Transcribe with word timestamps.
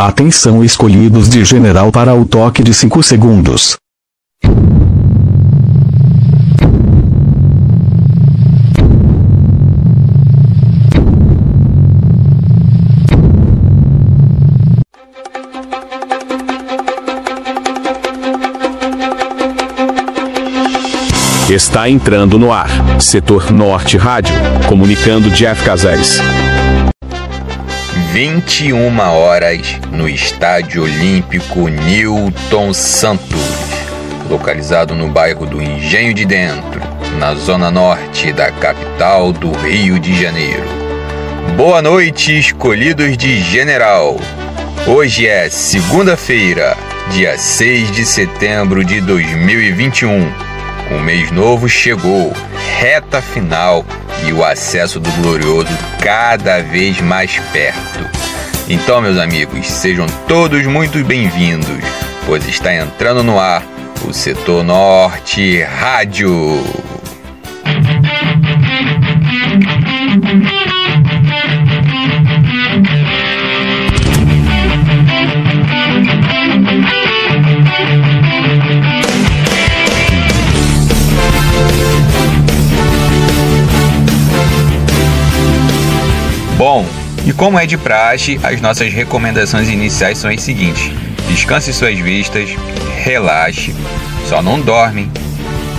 Atenção 0.00 0.64
escolhidos 0.64 1.28
de 1.28 1.44
general 1.44 1.92
para 1.92 2.14
o 2.14 2.24
toque 2.24 2.62
de 2.62 2.72
5 2.72 3.02
segundos. 3.02 3.76
Está 21.50 21.90
entrando 21.90 22.38
no 22.38 22.50
ar. 22.50 22.70
Setor 22.98 23.50
Norte 23.50 23.98
Rádio. 23.98 24.34
Comunicando 24.66 25.28
Jeff 25.28 25.62
Casares. 25.62 26.22
21 28.12 28.98
horas 28.98 29.78
no 29.92 30.08
Estádio 30.08 30.82
Olímpico 30.82 31.68
Newton 31.68 32.74
Santos, 32.74 33.40
localizado 34.28 34.96
no 34.96 35.06
bairro 35.06 35.46
do 35.46 35.62
Engenho 35.62 36.12
de 36.12 36.24
Dentro, 36.24 36.80
na 37.20 37.34
zona 37.36 37.70
norte 37.70 38.32
da 38.32 38.50
capital 38.50 39.32
do 39.32 39.52
Rio 39.52 40.00
de 40.00 40.20
Janeiro. 40.20 40.64
Boa 41.56 41.80
noite, 41.80 42.36
escolhidos 42.36 43.16
de 43.16 43.40
general. 43.42 44.16
Hoje 44.88 45.28
é 45.28 45.48
segunda-feira, 45.48 46.76
dia 47.12 47.38
6 47.38 47.92
de 47.92 48.04
setembro 48.04 48.84
de 48.84 49.00
2021 49.00 50.50
o 50.90 50.98
mês 50.98 51.30
novo 51.30 51.68
chegou, 51.68 52.32
reta 52.78 53.20
final 53.20 53.84
e 54.26 54.32
o 54.32 54.44
acesso 54.44 55.00
do 55.00 55.10
glorioso 55.12 55.72
cada 56.02 56.60
vez 56.60 57.00
mais 57.00 57.38
perto. 57.52 58.08
Então, 58.68 59.00
meus 59.00 59.18
amigos, 59.18 59.66
sejam 59.66 60.06
todos 60.28 60.64
muito 60.66 61.04
bem-vindos, 61.04 61.84
pois 62.26 62.46
está 62.46 62.74
entrando 62.74 63.22
no 63.22 63.38
ar 63.38 63.62
o 64.06 64.12
Setor 64.12 64.62
Norte 64.62 65.62
Rádio. 65.62 66.89
Como 87.40 87.58
é 87.58 87.64
de 87.64 87.78
praxe, 87.78 88.38
as 88.42 88.60
nossas 88.60 88.92
recomendações 88.92 89.70
iniciais 89.70 90.18
são 90.18 90.30
as 90.30 90.42
seguintes: 90.42 90.92
descanse 91.26 91.72
suas 91.72 91.98
vistas, 91.98 92.50
relaxe, 93.02 93.74
só 94.28 94.42
não 94.42 94.60
dorme, 94.60 95.10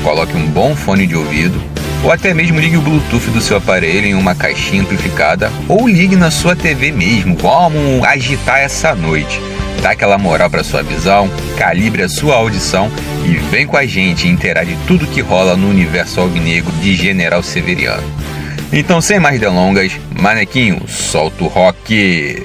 coloque 0.04 0.36
um 0.36 0.48
bom 0.48 0.76
fone 0.76 1.06
de 1.06 1.16
ouvido, 1.16 1.62
ou 2.04 2.12
até 2.12 2.34
mesmo 2.34 2.59
ligue 2.59 2.78
o 2.78 2.82
Bluetooth 2.82 3.30
do 3.30 3.39
seu 3.39 3.58
aparelho 3.58 4.08
em 4.08 4.16
uma 4.16 4.34
caixinha 4.34 4.82
amplificada, 4.82 5.52
ou 5.70 5.88
ligue 5.88 6.16
na 6.16 6.32
sua 6.32 6.56
TV 6.56 6.92
mesmo. 6.92 7.38
Vamos 7.38 8.04
agitar 8.08 8.58
essa 8.58 8.95
noite. 8.95 9.39
Dá 9.84 9.92
aquela 9.92 10.17
moral 10.17 10.50
para 10.50 10.64
sua 10.64 10.82
visão, 10.82 11.30
calibre 11.58 12.02
a 12.02 12.09
sua 12.09 12.38
audição 12.38 12.92
e 13.23 13.34
vem 13.52 13.67
com 13.67 13.78
a 13.78 13.86
gente 13.86 14.28
inteirar 14.28 14.66
de 14.66 14.76
tudo 14.88 15.06
que 15.06 15.22
rola 15.22 15.56
no 15.56 15.70
universo 15.70 16.22
alvinegro 16.22 16.72
de 16.82 16.95
General 16.95 17.44
Severiano. 17.44 18.20
Então, 18.73 19.02
sem 19.02 19.19
mais 19.19 19.39
delongas, 19.39 19.91
Manequinho, 20.17 20.88
solta 20.88 21.44
o 21.44 21.47
rock! 21.47 22.41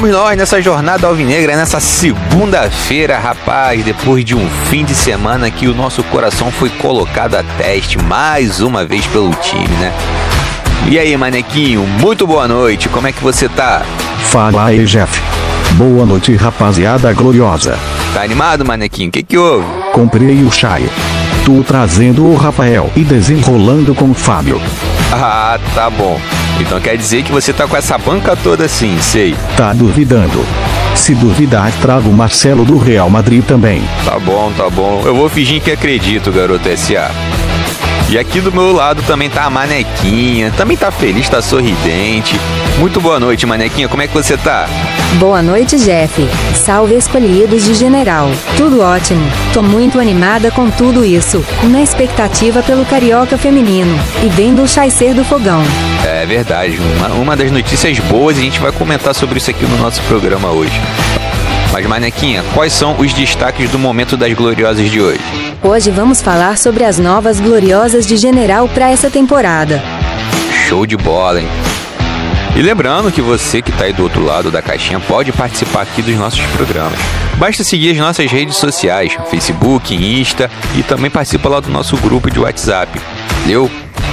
Vamos 0.00 0.14
nós 0.14 0.38
nessa 0.38 0.62
jornada 0.62 1.08
alvinegra, 1.08 1.56
nessa 1.56 1.80
segunda-feira, 1.80 3.18
rapaz, 3.18 3.82
depois 3.82 4.24
de 4.24 4.32
um 4.32 4.48
fim 4.70 4.84
de 4.84 4.94
semana 4.94 5.50
que 5.50 5.66
o 5.66 5.74
nosso 5.74 6.04
coração 6.04 6.52
foi 6.52 6.70
colocado 6.70 7.34
a 7.34 7.42
teste 7.42 7.98
mais 7.98 8.60
uma 8.60 8.84
vez 8.84 9.04
pelo 9.08 9.34
time, 9.34 9.66
né? 9.80 9.92
E 10.88 11.00
aí, 11.00 11.16
manequinho, 11.16 11.84
muito 12.00 12.28
boa 12.28 12.46
noite, 12.46 12.88
como 12.88 13.08
é 13.08 13.12
que 13.12 13.20
você 13.20 13.48
tá? 13.48 13.82
Fala 14.26 14.66
aí, 14.66 14.84
Jeff. 14.84 15.20
Boa 15.72 16.06
noite, 16.06 16.32
rapaziada 16.36 17.12
gloriosa. 17.12 17.76
Tá 18.14 18.22
animado, 18.22 18.64
manequinho? 18.64 19.08
O 19.08 19.12
que 19.12 19.24
que 19.24 19.36
houve? 19.36 19.66
Comprei 19.92 20.44
o 20.44 20.52
chai. 20.52 20.88
Tu 21.44 21.64
trazendo 21.64 22.24
o 22.24 22.36
Rafael 22.36 22.88
e 22.94 23.02
desenrolando 23.02 23.96
com 23.96 24.12
o 24.12 24.14
Fábio. 24.14 24.62
Ah, 25.12 25.58
tá 25.74 25.90
bom. 25.90 26.20
Então 26.60 26.80
quer 26.80 26.96
dizer 26.96 27.22
que 27.22 27.32
você 27.32 27.52
tá 27.52 27.66
com 27.66 27.76
essa 27.76 27.96
banca 27.96 28.36
toda 28.36 28.64
assim, 28.64 28.98
sei. 29.00 29.36
Tá 29.56 29.72
duvidando. 29.72 30.44
Se 30.94 31.14
duvidar, 31.14 31.72
trago 31.80 32.10
o 32.10 32.12
Marcelo 32.12 32.64
do 32.64 32.76
Real 32.76 33.08
Madrid 33.08 33.44
também. 33.44 33.82
Tá 34.04 34.18
bom, 34.18 34.52
tá 34.56 34.68
bom. 34.68 35.02
Eu 35.04 35.14
vou 35.14 35.28
fingir 35.28 35.62
que 35.62 35.70
acredito, 35.70 36.32
garoto 36.32 36.68
SA. 36.76 37.10
E 38.10 38.18
aqui 38.18 38.40
do 38.40 38.50
meu 38.50 38.72
lado 38.72 39.02
também 39.02 39.28
tá 39.28 39.44
a 39.44 39.50
Manequinha, 39.50 40.50
também 40.56 40.78
tá 40.78 40.90
feliz, 40.90 41.28
tá 41.28 41.42
sorridente. 41.42 42.40
Muito 42.78 43.02
boa 43.02 43.20
noite, 43.20 43.44
Manequinha, 43.44 43.86
como 43.86 44.02
é 44.02 44.06
que 44.06 44.14
você 44.14 44.34
tá? 44.34 44.66
Boa 45.18 45.42
noite, 45.42 45.76
Jeff. 45.76 46.26
Salve 46.54 46.94
escolhidos 46.94 47.62
de 47.62 47.74
general. 47.74 48.30
Tudo 48.56 48.80
ótimo. 48.80 49.20
Tô 49.52 49.62
muito 49.62 50.00
animada 50.00 50.50
com 50.50 50.70
tudo 50.70 51.04
isso, 51.04 51.44
na 51.64 51.82
expectativa 51.82 52.62
pelo 52.62 52.86
carioca 52.86 53.36
feminino 53.36 53.94
e 54.24 54.28
vendo 54.30 54.62
o 54.62 54.68
chaicer 54.68 55.12
do 55.12 55.22
fogão. 55.22 55.62
É 56.18 56.26
verdade, 56.26 56.76
uma, 56.96 57.06
uma 57.14 57.36
das 57.36 57.48
notícias 57.52 57.96
boas 58.00 58.36
e 58.36 58.40
a 58.40 58.42
gente 58.42 58.58
vai 58.58 58.72
comentar 58.72 59.14
sobre 59.14 59.38
isso 59.38 59.50
aqui 59.50 59.64
no 59.64 59.78
nosso 59.78 60.02
programa 60.02 60.50
hoje. 60.50 60.72
Mas, 61.72 61.86
Manequinha, 61.86 62.42
quais 62.54 62.72
são 62.72 62.98
os 62.98 63.14
destaques 63.14 63.70
do 63.70 63.78
momento 63.78 64.16
das 64.16 64.32
gloriosas 64.32 64.90
de 64.90 65.00
hoje? 65.00 65.20
Hoje 65.62 65.92
vamos 65.92 66.20
falar 66.20 66.58
sobre 66.58 66.82
as 66.82 66.98
novas 66.98 67.38
gloriosas 67.38 68.04
de 68.04 68.16
General 68.16 68.68
para 68.68 68.90
essa 68.90 69.08
temporada. 69.08 69.80
Show 70.66 70.86
de 70.86 70.96
bola, 70.96 71.40
hein? 71.40 71.48
E 72.56 72.62
lembrando 72.62 73.12
que 73.12 73.22
você 73.22 73.62
que 73.62 73.70
está 73.70 73.84
aí 73.84 73.92
do 73.92 74.02
outro 74.02 74.24
lado 74.24 74.50
da 74.50 74.60
caixinha 74.60 74.98
pode 74.98 75.30
participar 75.30 75.82
aqui 75.82 76.02
dos 76.02 76.16
nossos 76.16 76.44
programas. 76.46 76.98
Basta 77.36 77.62
seguir 77.62 77.92
as 77.92 77.98
nossas 77.98 78.28
redes 78.28 78.56
sociais, 78.56 79.16
Facebook, 79.30 79.94
Insta 79.94 80.50
e 80.76 80.82
também 80.82 81.12
participa 81.12 81.48
lá 81.48 81.60
do 81.60 81.70
nosso 81.70 81.96
grupo 81.98 82.28
de 82.28 82.40
WhatsApp. 82.40 83.00
Deu? 83.46 83.70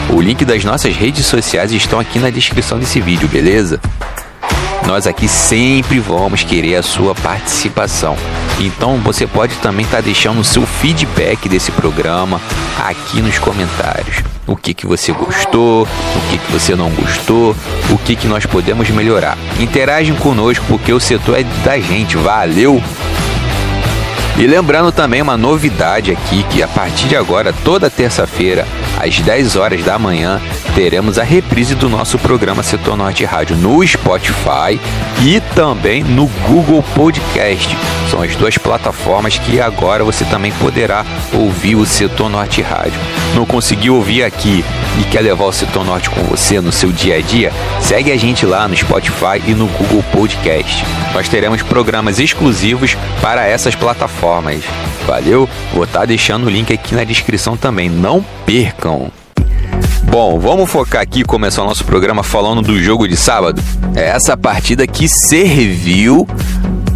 O 0.10 0.22
link 0.22 0.46
das 0.46 0.64
nossas 0.64 0.96
redes 0.96 1.26
sociais 1.26 1.72
estão 1.72 2.00
aqui 2.00 2.20
na 2.20 2.30
descrição 2.30 2.80
desse 2.80 3.02
vídeo, 3.02 3.28
beleza? 3.28 3.80
Nós 4.86 5.08
aqui 5.08 5.28
sempre 5.28 6.00
vamos 6.00 6.44
querer 6.44 6.76
a 6.76 6.84
sua 6.84 7.16
participação. 7.16 8.16
Então 8.60 8.98
você 8.98 9.26
pode 9.26 9.56
também 9.56 9.84
estar 9.84 9.98
tá 9.98 10.04
deixando 10.04 10.40
o 10.40 10.44
seu 10.44 10.66
feedback 10.66 11.50
desse 11.50 11.72
programa 11.72 12.40
aqui 12.78 13.22
nos 13.22 13.40
comentários. 13.40 14.24
O 14.46 14.56
que, 14.56 14.76
que 14.76 14.86
você 14.86 15.12
gostou, 15.12 15.84
o 15.84 16.30
que, 16.30 16.38
que 16.38 16.52
você 16.52 16.76
não 16.76 16.92
gostou, 16.92 17.56
o 17.90 17.98
que, 17.98 18.16
que 18.16 18.28
nós 18.28 18.46
podemos 18.46 18.90
melhorar. 18.92 19.38
Interagem 19.60 20.14
conosco 20.16 20.64
porque 20.68 20.94
o 20.94 21.00
setor 21.00 21.40
é 21.40 21.44
da 21.64 21.80
gente. 21.80 22.16
Valeu! 22.16 22.82
E 24.38 24.46
lembrando 24.46 24.92
também 24.92 25.22
uma 25.22 25.38
novidade 25.38 26.12
aqui 26.12 26.44
que 26.44 26.62
a 26.62 26.68
partir 26.68 27.08
de 27.08 27.16
agora, 27.16 27.54
toda 27.64 27.90
terça-feira, 27.90 28.68
às 29.06 29.20
10 29.20 29.56
horas 29.56 29.84
da 29.84 30.00
manhã, 30.00 30.42
teremos 30.74 31.20
a 31.20 31.24
reprise 31.24 31.76
do 31.76 31.88
nosso 31.88 32.18
programa 32.18 32.64
Setor 32.64 32.98
Norte 32.98 33.24
Rádio 33.24 33.56
no 33.56 33.86
Spotify 33.86 34.80
e 35.24 35.40
também 35.54 36.04
no 36.04 36.26
Google 36.48 36.84
Podcast. 36.96 37.78
São 38.16 38.24
as 38.24 38.34
duas 38.38 38.58
plataformas 38.58 39.38
que 39.38 39.60
agora 39.60 40.02
você 40.02 40.24
também 40.24 40.50
poderá 40.54 41.06
ouvir 41.34 41.76
o 41.76 41.86
Setor 41.86 42.30
Norte 42.30 42.62
Rádio. 42.62 42.98
Não 43.36 43.46
conseguiu 43.46 43.96
ouvir 43.96 44.24
aqui 44.24 44.64
e 44.98 45.04
quer 45.04 45.20
levar 45.20 45.44
o 45.44 45.52
Setor 45.52 45.84
Norte 45.84 46.10
com 46.10 46.24
você 46.24 46.62
no 46.62 46.72
seu 46.72 46.94
dia 46.94 47.18
a 47.18 47.22
dia? 47.22 47.52
Segue 47.82 48.14
a 48.14 48.18
gente 48.18 48.46
lá 48.46 48.70
no 48.70 48.78
Spotify 48.78 49.42
e 49.46 49.54
no 49.54 49.68
Google 49.68 50.02
Podcast. 50.14 50.86
Nós 51.14 51.28
teremos 51.28 51.62
programas 51.62 52.18
exclusivos 52.18 52.96
para 53.22 53.46
essas 53.46 53.76
plataformas. 53.76 54.64
Valeu? 55.06 55.50
Vou 55.74 55.84
estar 55.84 56.00
tá 56.00 56.06
deixando 56.06 56.46
o 56.46 56.50
link 56.50 56.72
aqui 56.72 56.96
na 56.96 57.04
descrição 57.04 57.58
também. 57.58 57.90
Não 57.90 58.26
percam! 58.46 59.12
Bom, 60.04 60.40
vamos 60.40 60.70
focar 60.70 61.02
aqui 61.02 61.20
e 61.20 61.26
começar 61.26 61.64
o 61.64 61.66
nosso 61.66 61.84
programa 61.84 62.24
falando 62.24 62.62
do 62.62 62.82
jogo 62.82 63.10
de 63.10 63.18
sábado. 63.18 63.62
É 63.94 64.08
essa 64.08 64.38
partida 64.38 64.88
que 64.88 65.10
serviu 65.10 66.26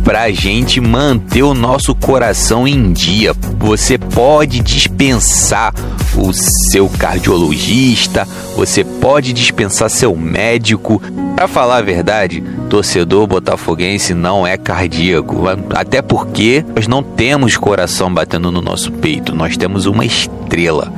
pra 0.09 0.31
gente 0.31 0.81
manter 0.81 1.43
o 1.43 1.53
nosso 1.53 1.93
coração 1.93 2.67
em 2.67 2.91
dia. 2.91 3.31
Você 3.59 3.95
pode 3.95 4.59
dispensar 4.59 5.71
o 6.15 6.33
seu 6.33 6.89
cardiologista, 6.89 8.27
você 8.55 8.83
pode 8.83 9.31
dispensar 9.31 9.87
seu 9.87 10.15
médico. 10.15 10.99
Para 11.35 11.47
falar 11.47 11.77
a 11.77 11.81
verdade, 11.83 12.43
torcedor 12.71 13.27
botafoguense 13.27 14.15
não 14.15 14.47
é 14.47 14.57
cardíaco, 14.57 15.43
até 15.75 16.01
porque 16.01 16.65
nós 16.75 16.87
não 16.87 17.03
temos 17.03 17.55
coração 17.55 18.11
batendo 18.11 18.51
no 18.51 18.63
nosso 18.63 18.91
peito, 18.91 19.35
nós 19.35 19.57
temos 19.57 19.85
uma 19.85 20.03
estrela. 20.03 20.91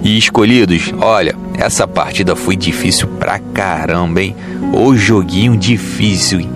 E 0.00 0.16
escolhidos, 0.16 0.94
olha, 1.00 1.34
essa 1.58 1.88
partida 1.88 2.36
foi 2.36 2.54
difícil 2.54 3.08
pra 3.18 3.40
caramba, 3.40 4.22
hein? 4.22 4.36
O 4.72 4.94
joguinho 4.94 5.56
difícil? 5.56 6.53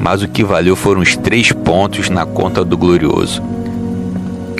Mas 0.00 0.22
o 0.22 0.28
que 0.28 0.44
valeu 0.44 0.76
foram 0.76 1.00
os 1.00 1.16
três 1.16 1.52
pontos 1.52 2.08
na 2.08 2.26
conta 2.26 2.64
do 2.64 2.76
Glorioso. 2.76 3.42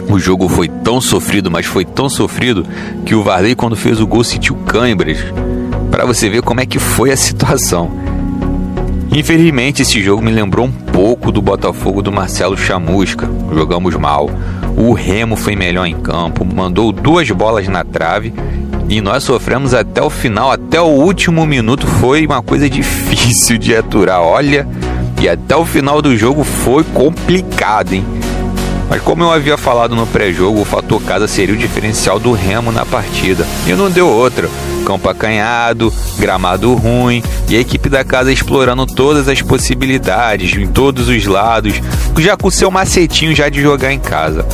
O 0.08 0.18
jogo 0.18 0.48
foi 0.48 0.68
tão 0.68 1.00
sofrido, 1.00 1.50
mas 1.50 1.66
foi 1.66 1.84
tão 1.84 2.08
sofrido 2.08 2.66
que 3.04 3.14
o 3.14 3.22
Varley, 3.22 3.54
quando 3.54 3.74
fez 3.74 4.00
o 4.00 4.06
gol, 4.06 4.22
sentiu 4.22 4.54
câimbras. 4.66 5.18
Para 5.90 6.04
você 6.04 6.28
ver 6.28 6.42
como 6.42 6.60
é 6.60 6.66
que 6.66 6.78
foi 6.78 7.10
a 7.10 7.16
situação. 7.16 7.90
Infelizmente, 9.10 9.82
esse 9.82 10.02
jogo 10.02 10.22
me 10.22 10.32
lembrou 10.32 10.66
um 10.66 10.72
pouco 10.72 11.30
do 11.30 11.40
Botafogo 11.40 12.02
do 12.02 12.10
Marcelo 12.10 12.56
Chamusca. 12.56 13.30
Jogamos 13.54 13.94
mal. 13.94 14.28
O 14.76 14.92
Remo 14.92 15.36
foi 15.36 15.54
melhor 15.54 15.86
em 15.86 15.94
campo, 15.94 16.44
mandou 16.44 16.90
duas 16.90 17.30
bolas 17.30 17.68
na 17.68 17.84
trave 17.84 18.34
e 18.88 19.00
nós 19.00 19.22
sofremos 19.22 19.72
até 19.72 20.02
o 20.02 20.10
final, 20.10 20.50
até 20.50 20.80
o 20.80 20.86
último 20.86 21.46
minuto. 21.46 21.86
Foi 21.86 22.26
uma 22.26 22.42
coisa 22.42 22.68
difícil 22.70 23.56
de 23.56 23.74
aturar. 23.74 24.20
Olha, 24.20 24.66
e 25.24 25.28
até 25.28 25.56
o 25.56 25.64
final 25.64 26.02
do 26.02 26.14
jogo 26.14 26.44
foi 26.44 26.84
complicado, 26.84 27.94
hein? 27.94 28.04
Mas 28.90 29.00
como 29.00 29.22
eu 29.22 29.32
havia 29.32 29.56
falado 29.56 29.96
no 29.96 30.06
pré-jogo, 30.06 30.60
o 30.60 30.66
fator 30.66 31.00
casa 31.02 31.26
seria 31.26 31.54
o 31.54 31.58
diferencial 31.58 32.20
do 32.20 32.32
Remo 32.32 32.70
na 32.70 32.84
partida. 32.84 33.46
E 33.66 33.72
não 33.72 33.90
deu 33.90 34.06
outra. 34.06 34.50
Campo 34.84 35.08
acanhado, 35.08 35.90
gramado 36.18 36.74
ruim 36.74 37.22
e 37.48 37.56
a 37.56 37.58
equipe 37.58 37.88
da 37.88 38.04
casa 38.04 38.30
explorando 38.30 38.84
todas 38.84 39.26
as 39.26 39.40
possibilidades 39.40 40.54
em 40.58 40.66
todos 40.66 41.08
os 41.08 41.24
lados, 41.24 41.80
já 42.18 42.36
com 42.36 42.50
seu 42.50 42.70
macetinho 42.70 43.34
já 43.34 43.48
de 43.48 43.62
jogar 43.62 43.94
em 43.94 43.98
casa. 43.98 44.44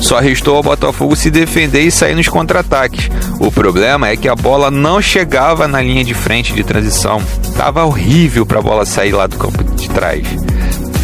Só 0.00 0.18
restou 0.18 0.56
ao 0.56 0.62
Botafogo 0.62 1.14
se 1.14 1.30
defender 1.30 1.82
e 1.82 1.90
sair 1.90 2.14
nos 2.14 2.28
contra-ataques. 2.28 3.10
O 3.38 3.52
problema 3.52 4.08
é 4.08 4.16
que 4.16 4.28
a 4.28 4.34
bola 4.34 4.70
não 4.70 5.00
chegava 5.00 5.68
na 5.68 5.80
linha 5.80 6.02
de 6.02 6.14
frente 6.14 6.52
de 6.54 6.64
transição. 6.64 7.22
Tava 7.56 7.84
horrível 7.84 8.44
para 8.46 8.58
a 8.58 8.62
bola 8.62 8.84
sair 8.84 9.12
lá 9.12 9.26
do 9.26 9.36
campo 9.36 9.62
de 9.62 9.88
trás. 9.90 10.26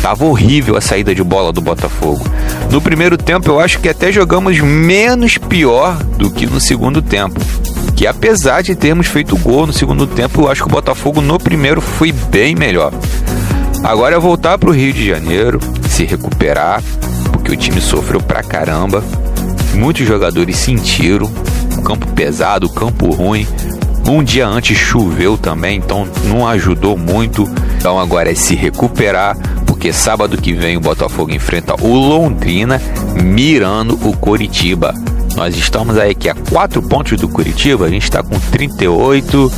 Tava 0.03 0.25
horrível 0.25 0.77
a 0.77 0.81
saída 0.81 1.15
de 1.15 1.23
bola 1.23 1.53
do 1.53 1.61
Botafogo. 1.61 2.25
No 2.71 2.81
primeiro 2.81 3.17
tempo, 3.17 3.51
eu 3.51 3.61
acho 3.61 3.81
que 3.81 3.89
até 3.89 4.11
jogamos 4.11 4.59
menos 4.61 5.39
pior 5.39 5.97
do 6.17 6.31
que 6.31 6.47
no 6.47 6.61
segundo 6.61 7.03
tempo. 7.03 7.41
Que 7.95 8.07
apesar 8.07 8.63
de 8.63 8.75
termos 8.75 9.07
feito 9.07 9.37
gol 9.39 9.67
no 9.67 9.73
segundo 9.73 10.07
tempo, 10.07 10.43
eu 10.43 10.51
acho 10.51 10.63
que 10.63 10.69
o 10.69 10.73
Botafogo 10.73 11.21
no 11.21 11.39
primeiro 11.39 11.81
foi 11.81 12.13
bem 12.13 12.55
melhor. 12.55 12.93
Agora 13.83 14.17
é 14.17 14.19
voltar 14.19 14.59
para 14.59 14.71
o 14.71 14.73
Rio 14.73 14.93
de 14.93 15.07
Janeiro, 15.07 15.61
se 15.89 16.05
recuperar, 16.05 16.83
porque 17.33 17.53
o 17.53 17.57
time 17.57 17.81
sofreu 17.81 18.21
pra 18.21 18.43
caramba. 18.43 19.03
Muitos 19.75 20.07
jogadores 20.07 20.57
sentiram 20.57 21.31
campo 21.85 22.07
pesado, 22.09 22.69
campo 22.69 23.11
ruim. 23.11 23.47
Um 24.09 24.23
dia 24.23 24.47
antes 24.47 24.77
choveu 24.77 25.37
também, 25.39 25.79
então 25.79 26.09
não 26.25 26.47
ajudou 26.49 26.97
muito. 26.97 27.49
Então 27.79 27.99
agora 27.99 28.31
é 28.31 28.35
se 28.35 28.57
recuperar, 28.57 29.37
porque 29.67 29.93
sábado 29.93 30.37
que 30.37 30.53
vem 30.53 30.77
o 30.77 30.81
Botafogo 30.81 31.31
enfrenta 31.33 31.75
o 31.81 31.95
Londrina, 31.95 32.81
mirando 33.23 33.95
o 34.09 34.17
Coritiba. 34.17 34.95
Nós 35.37 35.57
estamos 35.57 35.99
aí 35.99 36.11
aqui 36.11 36.29
a 36.29 36.35
4 36.35 36.83
pontos 36.83 37.21
do 37.21 37.29
Curitiba, 37.29 37.85
a 37.85 37.91
gente 37.91 38.05
está 38.05 38.23
com 38.23 38.39
38, 38.39 39.53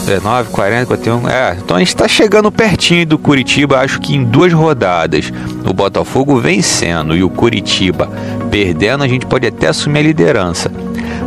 19, 0.00 0.50
40, 0.50 0.86
41. 0.86 1.28
É, 1.28 1.56
então 1.58 1.76
a 1.76 1.80
gente 1.80 1.88
está 1.88 2.08
chegando 2.08 2.50
pertinho 2.50 3.06
do 3.06 3.18
Curitiba, 3.18 3.78
acho 3.78 4.00
que 4.00 4.14
em 4.14 4.24
duas 4.24 4.52
rodadas. 4.52 5.32
O 5.64 5.72
Botafogo 5.72 6.40
vencendo 6.40 7.16
e 7.16 7.22
o 7.22 7.30
Curitiba 7.30 8.08
perdendo, 8.50 9.04
a 9.04 9.08
gente 9.08 9.26
pode 9.26 9.46
até 9.46 9.68
assumir 9.68 10.00
a 10.00 10.02
liderança. 10.02 10.70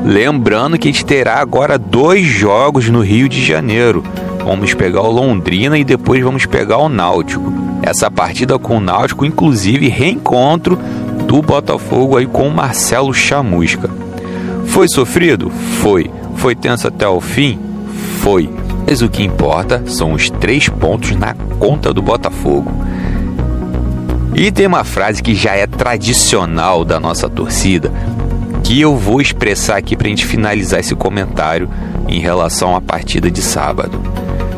Lembrando 0.03 0.77
que 0.77 0.89
a 0.89 0.91
gente 0.91 1.05
terá 1.05 1.39
agora 1.39 1.77
dois 1.77 2.25
jogos 2.25 2.89
no 2.89 3.01
Rio 3.01 3.29
de 3.29 3.43
Janeiro. 3.43 4.03
Vamos 4.43 4.73
pegar 4.73 5.01
o 5.01 5.11
Londrina 5.11 5.77
e 5.77 5.85
depois 5.85 6.21
vamos 6.21 6.45
pegar 6.45 6.77
o 6.79 6.89
Náutico. 6.89 7.53
Essa 7.81 8.11
partida 8.11 8.59
com 8.59 8.77
o 8.77 8.81
Náutico, 8.81 9.25
inclusive, 9.25 9.87
reencontro 9.87 10.77
do 11.25 11.41
Botafogo 11.41 12.17
aí 12.17 12.25
com 12.25 12.49
o 12.49 12.53
Marcelo 12.53 13.13
Chamusca. 13.13 13.89
Foi 14.65 14.87
sofrido? 14.89 15.49
Foi. 15.81 16.11
Foi 16.35 16.55
tenso 16.55 16.87
até 16.87 17.07
o 17.07 17.21
fim? 17.21 17.57
Foi. 18.21 18.49
Mas 18.87 19.01
o 19.01 19.09
que 19.09 19.23
importa 19.23 19.83
são 19.87 20.13
os 20.13 20.29
três 20.29 20.69
pontos 20.69 21.15
na 21.15 21.33
conta 21.59 21.93
do 21.93 22.01
Botafogo. 22.01 22.71
E 24.35 24.51
tem 24.51 24.65
uma 24.65 24.83
frase 24.83 25.21
que 25.21 25.35
já 25.35 25.55
é 25.55 25.67
tradicional 25.67 26.83
da 26.83 26.99
nossa 26.99 27.29
torcida, 27.29 27.91
que 28.63 28.79
eu 28.79 28.95
vou 28.97 29.21
expressar 29.21 29.77
aqui 29.77 29.95
para 29.95 30.07
a 30.07 30.09
gente 30.09 30.25
finalizar 30.25 30.79
esse 30.79 30.95
comentário 30.95 31.69
em 32.07 32.19
relação 32.19 32.75
à 32.75 32.81
partida 32.81 33.29
de 33.29 33.41
sábado. 33.41 33.99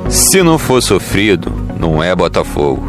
Se 0.10 0.42
não 0.44 0.58
for 0.58 0.82
sofrido, 0.82 1.52
não 1.80 2.02
é 2.02 2.16
Botafogo. 2.16 2.84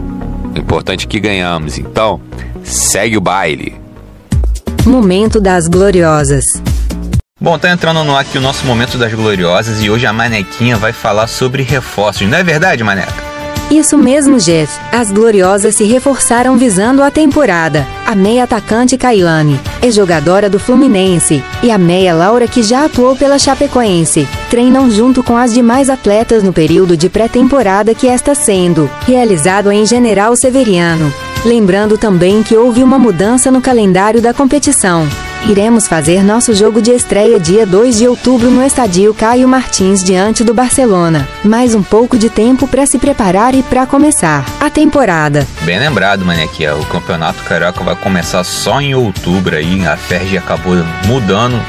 O 0.55 0.59
importante 0.59 1.06
é 1.06 1.09
que 1.09 1.19
ganhamos, 1.19 1.79
então 1.79 2.21
segue 2.62 3.17
o 3.17 3.21
baile. 3.21 3.75
Momento 4.87 5.41
das 5.41 5.67
Gloriosas. 5.67 6.44
Bom, 7.38 7.59
tá 7.59 7.71
entrando 7.71 8.03
no 8.03 8.17
ar 8.17 8.23
aqui 8.23 8.38
o 8.38 8.41
nosso 8.41 8.65
Momento 8.65 8.97
das 8.97 9.12
Gloriosas 9.12 9.83
e 9.83 9.91
hoje 9.91 10.06
a 10.06 10.12
Manequinha 10.12 10.79
vai 10.79 10.94
falar 10.94 11.27
sobre 11.27 11.62
reforços. 11.62 12.27
Não 12.27 12.38
é 12.38 12.43
verdade, 12.43 12.83
Maneca? 12.83 13.12
Isso 13.71 13.99
mesmo, 13.99 14.38
Jeff. 14.38 14.73
As 14.91 15.11
gloriosas 15.11 15.75
se 15.75 15.85
reforçaram 15.85 16.56
visando 16.56 17.03
a 17.03 17.11
temporada. 17.11 17.87
A 18.06 18.15
meia 18.15 18.44
atacante 18.44 18.96
Kailane 18.96 19.60
é 19.82 19.91
jogadora 19.91 20.49
do 20.49 20.58
Fluminense 20.58 21.44
e 21.63 21.70
a 21.70 21.77
meia 21.77 22.15
Laura, 22.15 22.49
que 22.49 22.63
já 22.63 22.87
atuou 22.87 23.15
pela 23.15 23.39
Chapecoense, 23.39 24.27
treinam 24.49 24.91
junto 24.91 25.22
com 25.22 25.37
as 25.37 25.53
demais 25.53 25.91
atletas 25.91 26.43
no 26.43 26.55
período 26.55 26.96
de 26.96 27.10
pré-temporada 27.10 27.94
que 27.94 28.06
está 28.06 28.34
sendo 28.34 28.91
realizado 29.06 29.70
em 29.70 29.84
General 29.84 30.34
Severiano. 30.34 31.13
Lembrando 31.44 31.99
também 31.99 32.43
que 32.43 32.56
houve 32.56 32.82
uma 32.82 32.99
mudança 32.99 33.51
no 33.51 33.60
calendário 33.60 34.22
da 34.22 34.32
competição. 34.32 35.06
Iremos 35.44 35.86
fazer 35.86 36.24
nosso 36.24 36.52
jogo 36.55 36.82
de 36.82 36.90
estreia 36.90 37.38
dia 37.38 37.64
2 37.64 37.98
de 37.98 38.08
outubro 38.08 38.50
no 38.50 38.64
estádio 38.64 39.14
Caio 39.14 39.46
Martins 39.46 40.02
diante 40.02 40.43
do 40.43 40.52
Barcelona. 40.52 41.28
Mais 41.44 41.74
um 41.74 41.82
pouco 41.82 42.19
de 42.19 42.28
tempo 42.28 42.66
para 42.66 42.84
se 42.84 42.98
preparar 42.98 43.55
e 43.55 43.62
para 43.62 43.86
começar 43.86 44.44
a 44.60 44.69
temporada. 44.69 45.46
Bem 45.62 45.78
lembrado, 45.78 46.24
Manequia. 46.24 46.74
O 46.74 46.84
Campeonato 46.86 47.44
Carioca 47.44 47.84
vai 47.84 47.94
começar 47.94 48.43
só 48.43 48.81
em 48.81 48.94
outubro 48.94 49.55
aí. 49.55 49.86
A 49.86 49.96
Ferg 49.96 50.36
acabou 50.36 50.74
mudando 51.06 51.60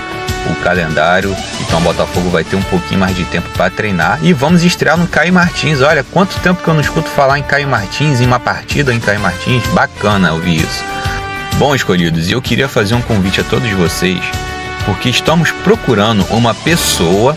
o 0.49 0.55
calendário, 0.63 1.35
então 1.61 1.79
o 1.79 1.81
Botafogo 1.81 2.29
vai 2.29 2.43
ter 2.43 2.55
um 2.55 2.61
pouquinho 2.63 2.99
mais 2.99 3.15
de 3.15 3.25
tempo 3.25 3.49
para 3.49 3.69
treinar 3.69 4.19
e 4.23 4.33
vamos 4.33 4.63
estrear 4.63 4.97
no 4.97 5.05
Caio 5.05 5.33
Martins. 5.33 5.81
Olha, 5.81 6.03
quanto 6.03 6.39
tempo 6.39 6.63
que 6.63 6.67
eu 6.67 6.73
não 6.73 6.81
escuto 6.81 7.09
falar 7.09 7.37
em 7.37 7.43
Caio 7.43 7.67
Martins, 7.67 8.21
em 8.21 8.25
uma 8.25 8.39
partida 8.39 8.93
em 8.93 8.99
Caio 8.99 9.19
Martins. 9.19 9.65
Bacana 9.67 10.33
ouvir 10.33 10.61
isso. 10.61 10.83
Bom, 11.57 11.73
escolhidos, 11.73 12.29
eu 12.29 12.39
queria 12.39 12.69
fazer 12.69 12.93
um 12.93 13.01
convite 13.01 13.41
a 13.41 13.43
todos 13.43 13.67
vocês, 13.71 14.19
porque 14.85 15.09
estamos 15.09 15.49
procurando 15.49 16.23
uma 16.29 16.53
pessoa 16.53 17.35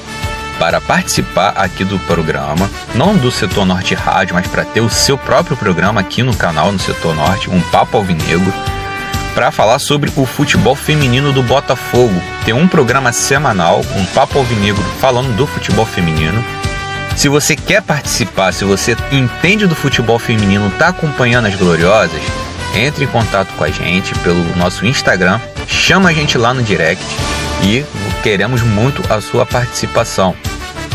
para 0.59 0.79
participar 0.79 1.55
aqui 1.57 1.85
do 1.85 1.99
programa, 2.01 2.69
não 2.95 3.17
do 3.17 3.31
Setor 3.31 3.65
Norte 3.65 3.95
Rádio, 3.95 4.35
mas 4.35 4.47
para 4.47 4.63
ter 4.63 4.83
o 4.83 4.91
seu 4.91 5.17
próprio 5.17 5.57
programa 5.57 6.03
aqui 6.03 6.23
no 6.23 6.37
canal 6.37 6.71
no 6.71 6.79
Setor 6.79 7.15
Norte, 7.15 7.49
um 7.49 7.63
Papo 7.71 7.97
Alvinegro, 7.97 8.53
para 9.35 9.51
falar 9.51 9.79
sobre 9.79 10.13
o 10.15 10.27
futebol 10.27 10.75
feminino 10.75 11.33
do 11.33 11.43
Botafogo. 11.43 12.21
Tem 12.45 12.53
um 12.53 12.69
programa 12.69 13.13
semanal, 13.13 13.81
um 13.97 14.05
Papo 14.05 14.39
Alvinegro, 14.39 14.85
falando 15.01 15.35
do 15.35 15.47
futebol 15.47 15.87
feminino. 15.87 16.45
Se 17.17 17.27
você 17.27 17.57
quer 17.57 17.81
participar, 17.81 18.53
se 18.53 18.67
você 18.67 18.95
entende 19.11 19.67
do 19.67 19.75
futebol 19.75 20.19
feminino, 20.19 20.69
está 20.69 20.89
acompanhando 20.89 21.47
as 21.47 21.55
gloriosas, 21.55 22.21
entre 22.75 23.05
em 23.05 23.09
contato 23.09 23.53
com 23.55 23.65
a 23.65 23.71
gente 23.71 24.15
pelo 24.21 24.57
nosso 24.57 24.87
Instagram, 24.87 25.41
chama 25.67 26.11
a 26.11 26.13
gente 26.13 26.39
lá 26.39 26.55
no 26.55 26.63
direct 26.63 27.05
e 27.63 27.85
queremos 28.23 28.63
muito 28.63 29.03
a 29.13 29.21
sua 29.21 29.45
participação. 29.45 30.35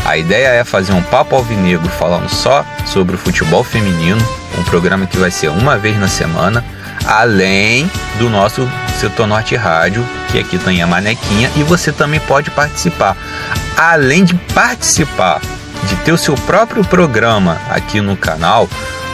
A 0.04 0.16
ideia 0.16 0.48
é 0.48 0.64
fazer 0.64 0.92
um 0.92 1.02
papo 1.02 1.34
alvinegro 1.34 1.88
falando 1.88 2.28
só 2.28 2.64
sobre 2.84 3.16
o 3.16 3.18
futebol 3.18 3.64
feminino, 3.64 4.20
um 4.56 4.62
programa 4.62 5.06
que 5.06 5.18
vai 5.18 5.30
ser 5.30 5.48
uma 5.48 5.76
vez 5.76 5.98
na 5.98 6.06
semana, 6.06 6.64
além 7.04 7.90
do 8.18 8.30
nosso 8.30 8.68
Setor 9.00 9.26
Norte 9.26 9.56
Rádio, 9.56 10.06
que 10.30 10.38
aqui 10.38 10.58
tem 10.58 10.80
a 10.80 10.86
Manequinha, 10.86 11.50
e 11.56 11.62
você 11.64 11.90
também 11.90 12.20
pode 12.20 12.50
participar. 12.50 13.16
Além 13.76 14.24
de 14.24 14.34
participar, 14.54 15.40
de 15.88 15.96
ter 15.96 16.12
o 16.12 16.18
seu 16.18 16.34
próprio 16.34 16.84
programa 16.84 17.58
aqui 17.68 18.00
no 18.00 18.16
canal, 18.16 18.68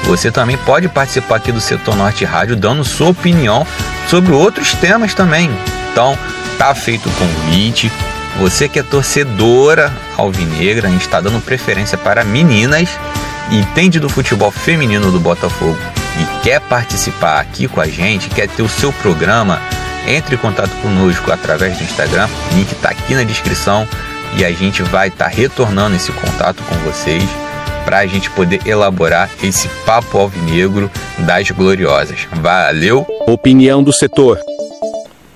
você 0.04 0.30
também 0.30 0.56
pode 0.58 0.88
participar 0.88 1.36
aqui 1.36 1.52
do 1.52 1.60
Setor 1.60 1.96
Norte 1.96 2.24
Rádio 2.24 2.56
dando 2.56 2.84
sua 2.84 3.10
opinião 3.10 3.66
sobre 4.08 4.32
outros 4.32 4.72
temas 4.74 5.14
também. 5.14 5.50
Então, 5.90 6.18
tá 6.58 6.74
feito 6.74 7.08
o 7.08 7.12
convite. 7.12 7.90
Você 8.38 8.68
que 8.68 8.78
é 8.78 8.82
torcedora 8.82 9.92
alvinegra, 10.16 10.88
a 10.88 10.90
gente 10.90 11.02
está 11.02 11.20
dando 11.20 11.40
preferência 11.40 11.98
para 11.98 12.24
meninas, 12.24 12.88
entende 13.50 14.00
do 14.00 14.08
futebol 14.08 14.50
feminino 14.50 15.10
do 15.10 15.20
Botafogo 15.20 15.78
e 16.18 16.42
quer 16.42 16.60
participar 16.60 17.40
aqui 17.40 17.68
com 17.68 17.80
a 17.80 17.86
gente, 17.86 18.30
quer 18.30 18.48
ter 18.48 18.62
o 18.62 18.68
seu 18.68 18.92
programa, 18.92 19.60
entre 20.06 20.34
em 20.34 20.38
contato 20.38 20.70
conosco 20.80 21.30
através 21.30 21.76
do 21.76 21.84
Instagram, 21.84 22.28
link 22.52 22.72
está 22.72 22.90
aqui 22.90 23.14
na 23.14 23.22
descrição 23.22 23.86
e 24.34 24.44
a 24.44 24.50
gente 24.50 24.82
vai 24.82 25.08
estar 25.08 25.26
tá 25.26 25.30
retornando 25.30 25.94
esse 25.94 26.10
contato 26.12 26.62
com 26.62 26.74
vocês 26.90 27.22
para 27.84 27.98
a 27.98 28.06
gente 28.06 28.30
poder 28.30 28.66
elaborar 28.66 29.30
esse 29.42 29.68
papo 29.84 30.18
alvinegro 30.18 30.90
das 31.18 31.50
gloriosas. 31.50 32.26
Valeu! 32.32 33.06
Opinião 33.26 33.82
do 33.82 33.92
setor. 33.92 34.38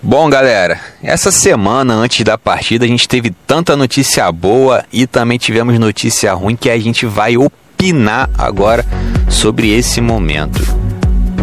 Bom, 0.03 0.29
galera, 0.31 0.79
essa 1.03 1.33
semana 1.33 1.95
antes 1.95 2.25
da 2.25 2.39
partida 2.39 2.85
a 2.85 2.89
gente 2.89 3.09
teve 3.09 3.33
tanta 3.47 3.75
notícia 3.77 4.31
boa 4.31 4.85
e 4.93 5.07
também 5.07 5.39
tivemos 5.39 5.79
notícia 5.79 6.33
ruim 6.33 6.55
que 6.55 6.71
a 6.71 6.79
gente 6.79 7.07
vai 7.07 7.37
opinar 7.37 8.31
agora 8.39 8.85
sobre 9.29 9.71
esse 9.77 10.01
momento. 10.01 10.76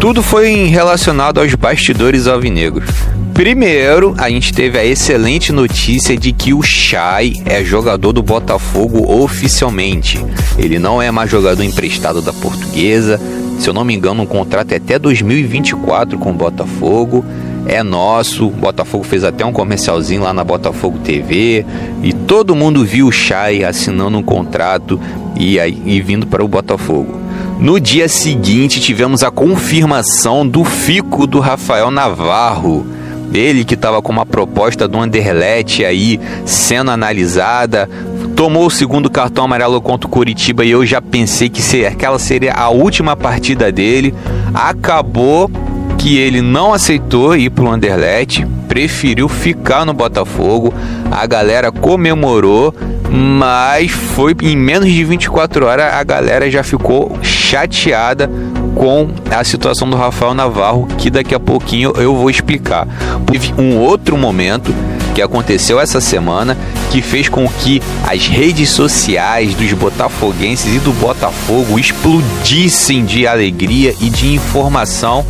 Tudo 0.04 0.22
foi 0.22 0.66
relacionado 0.66 1.40
aos 1.40 1.54
bastidores 1.54 2.26
alvinegros. 2.26 2.90
Primeiro, 3.32 4.14
a 4.18 4.28
gente 4.28 4.52
teve 4.52 4.78
a 4.78 4.84
excelente 4.84 5.50
notícia 5.50 6.14
de 6.14 6.30
que 6.30 6.52
o 6.52 6.60
Chay 6.60 7.42
é 7.46 7.64
jogador 7.64 8.12
do 8.12 8.22
Botafogo 8.22 9.10
oficialmente. 9.10 10.22
Ele 10.58 10.78
não 10.78 11.00
é 11.00 11.10
mais 11.10 11.30
jogador 11.30 11.62
emprestado 11.62 12.20
da 12.20 12.34
Portuguesa. 12.34 13.18
Se 13.58 13.66
eu 13.66 13.72
não 13.72 13.82
me 13.82 13.94
engano, 13.94 14.24
um 14.24 14.26
contrato 14.26 14.72
é 14.72 14.76
até 14.76 14.98
2024 14.98 16.18
com 16.18 16.32
o 16.32 16.34
Botafogo. 16.34 17.24
É 17.66 17.82
nosso. 17.82 18.48
O 18.48 18.50
Botafogo 18.50 19.04
fez 19.04 19.24
até 19.24 19.42
um 19.42 19.54
comercialzinho 19.54 20.22
lá 20.22 20.34
na 20.34 20.44
Botafogo 20.44 20.98
TV 20.98 21.64
e 22.02 22.12
todo 22.12 22.54
mundo 22.54 22.84
viu 22.84 23.06
o 23.06 23.12
Chay 23.12 23.64
assinando 23.64 24.18
um 24.18 24.22
contrato 24.22 25.00
e, 25.34 25.56
e 25.56 26.02
vindo 26.02 26.26
para 26.26 26.44
o 26.44 26.48
Botafogo. 26.48 27.24
No 27.58 27.80
dia 27.80 28.08
seguinte, 28.08 28.80
tivemos 28.80 29.22
a 29.22 29.30
confirmação 29.30 30.46
do 30.46 30.64
fico 30.64 31.26
do 31.26 31.40
Rafael 31.40 31.90
Navarro 31.90 32.86
ele 33.32 33.64
que 33.64 33.74
estava 33.74 34.00
com 34.00 34.12
uma 34.12 34.24
proposta 34.24 34.86
do 34.86 34.98
Anderlecht 34.98 35.84
aí 35.84 36.20
sendo 36.44 36.90
analisada, 36.90 37.88
tomou 38.36 38.66
o 38.66 38.70
segundo 38.70 39.10
cartão 39.10 39.44
amarelo 39.44 39.80
contra 39.80 40.06
o 40.06 40.10
Curitiba 40.10 40.64
e 40.64 40.70
eu 40.70 40.86
já 40.86 41.02
pensei 41.02 41.48
que 41.48 41.84
aquela 41.84 42.18
seria 42.18 42.54
a 42.54 42.68
última 42.68 43.16
partida 43.16 43.72
dele. 43.72 44.14
Acabou 44.52 45.50
que 45.98 46.16
ele 46.16 46.40
não 46.40 46.72
aceitou 46.72 47.36
ir 47.36 47.50
para 47.50 47.64
o 47.64 47.70
Anderlecht, 47.70 48.46
preferiu 48.74 49.28
ficar 49.28 49.86
no 49.86 49.94
Botafogo. 49.94 50.74
A 51.08 51.24
galera 51.26 51.70
comemorou, 51.70 52.74
mas 53.08 53.92
foi 53.92 54.34
em 54.42 54.56
menos 54.56 54.90
de 54.90 55.04
24 55.04 55.64
horas 55.64 55.94
a 55.94 56.02
galera 56.02 56.50
já 56.50 56.64
ficou 56.64 57.16
chateada 57.22 58.28
com 58.74 59.10
a 59.30 59.44
situação 59.44 59.88
do 59.88 59.96
Rafael 59.96 60.34
Navarro, 60.34 60.88
que 60.98 61.08
daqui 61.08 61.36
a 61.36 61.38
pouquinho 61.38 61.92
eu 61.96 62.16
vou 62.16 62.28
explicar. 62.28 62.88
Teve 63.30 63.54
um 63.56 63.78
outro 63.78 64.18
momento 64.18 64.74
que 65.14 65.22
aconteceu 65.22 65.78
essa 65.78 66.00
semana 66.00 66.58
que 66.90 67.00
fez 67.00 67.28
com 67.28 67.48
que 67.48 67.80
as 68.02 68.26
redes 68.26 68.70
sociais 68.70 69.54
dos 69.54 69.72
botafoguenses 69.72 70.74
e 70.74 70.80
do 70.80 70.92
Botafogo 70.94 71.78
explodissem 71.78 73.04
de 73.04 73.24
alegria 73.24 73.94
e 74.00 74.10
de 74.10 74.34
informação 74.34 75.24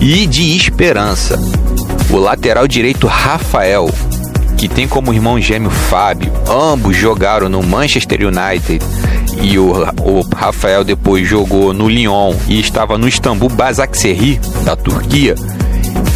e 0.00 0.24
de 0.24 0.56
esperança. 0.56 1.36
O 2.10 2.18
lateral 2.18 2.66
direito 2.66 3.06
Rafael, 3.06 3.90
que 4.56 4.68
tem 4.68 4.86
como 4.86 5.12
irmão 5.12 5.40
gêmeo 5.40 5.70
Fábio, 5.70 6.32
ambos 6.48 6.96
jogaram 6.96 7.48
no 7.48 7.62
Manchester 7.62 8.20
United 8.26 8.84
e 9.42 9.58
o, 9.58 9.72
o 10.02 10.26
Rafael 10.34 10.82
depois 10.82 11.28
jogou 11.28 11.72
no 11.72 11.88
Lyon 11.88 12.34
e 12.48 12.58
estava 12.58 12.96
no 12.96 13.06
Istambul 13.06 13.50
Basaksehir, 13.50 14.40
da 14.64 14.74
Turquia, 14.74 15.34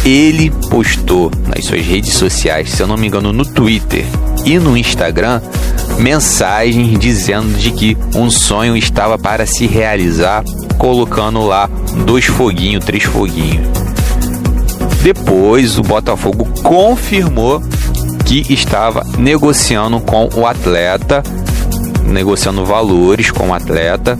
ele 0.03 0.49
postou 0.69 1.31
nas 1.47 1.65
suas 1.65 1.85
redes 1.85 2.13
sociais, 2.13 2.71
se 2.71 2.81
eu 2.81 2.87
não 2.87 2.97
me 2.97 3.07
engano, 3.07 3.31
no 3.31 3.45
Twitter 3.45 4.05
e 4.45 4.57
no 4.57 4.75
Instagram, 4.75 5.41
mensagens 5.99 6.97
dizendo 6.97 7.55
de 7.57 7.71
que 7.71 7.97
um 8.15 8.29
sonho 8.29 8.75
estava 8.75 9.19
para 9.19 9.45
se 9.45 9.67
realizar, 9.67 10.43
colocando 10.77 11.45
lá 11.45 11.69
dois 12.05 12.25
foguinhos, 12.25 12.83
três 12.83 13.03
foguinhos. 13.03 13.67
Depois 15.03 15.77
o 15.77 15.81
Botafogo 15.81 16.47
confirmou 16.61 17.61
que 18.25 18.53
estava 18.53 19.03
negociando 19.17 19.99
com 19.99 20.29
o 20.35 20.45
atleta 20.45 21.23
negociando 22.11 22.65
valores 22.65 23.31
com 23.31 23.49
o 23.49 23.53
atleta, 23.53 24.17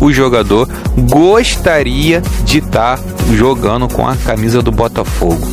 o 0.00 0.12
jogador 0.12 0.68
gostaria 1.10 2.22
de 2.44 2.58
estar 2.58 2.98
jogando 3.34 3.88
com 3.88 4.06
a 4.06 4.16
camisa 4.16 4.62
do 4.62 4.70
Botafogo. 4.70 5.46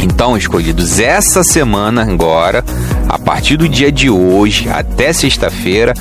Então, 0.00 0.36
escolhidos, 0.36 1.00
essa 1.00 1.42
semana 1.42 2.02
agora, 2.02 2.64
a 3.08 3.18
partir 3.18 3.56
do 3.56 3.68
dia 3.68 3.90
de 3.90 4.08
hoje 4.08 4.68
até 4.68 5.12
sexta-feira, 5.12 5.92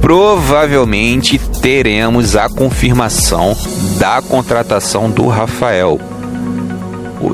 provavelmente 0.00 1.38
teremos 1.60 2.36
a 2.36 2.48
confirmação 2.48 3.56
da 3.98 4.20
contratação 4.20 5.08
do 5.08 5.28
Rafael. 5.28 6.11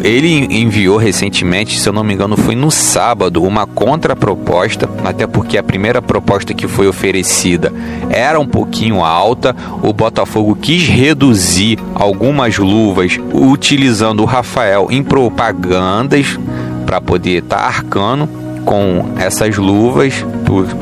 Ele 0.03 0.47
enviou 0.51 0.99
recentemente, 0.99 1.81
se 1.81 1.89
eu 1.89 1.93
não 1.93 2.05
me 2.05 2.15
engano, 2.15 2.37
foi 2.37 2.55
no 2.55 2.71
sábado, 2.71 3.43
uma 3.43 3.67
contraproposta, 3.67 4.89
até 5.05 5.27
porque 5.27 5.57
a 5.57 5.63
primeira 5.63 6.03
proposta 6.03 6.53
que 6.53 6.69
foi 6.69 6.87
oferecida 6.87 7.73
era 8.11 8.39
um 8.39 8.47
pouquinho 8.47 9.03
alta. 9.03 9.57
O 9.83 9.93
Botafogo 9.93 10.55
quis 10.55 10.87
reduzir 10.87 11.79
algumas 11.95 12.59
luvas 12.59 13.19
utilizando 13.33 14.21
o 14.21 14.27
Rafael 14.27 14.89
em 14.91 15.03
propagandas 15.03 16.39
para 16.85 17.01
poder 17.01 17.43
estar 17.43 17.57
tá 17.57 17.67
arcando 17.67 18.29
com 18.65 19.13
essas 19.17 19.57
luvas 19.57 20.25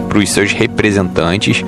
para 0.09 0.19
os 0.19 0.31
seus 0.31 0.53
representantes. 0.53 1.65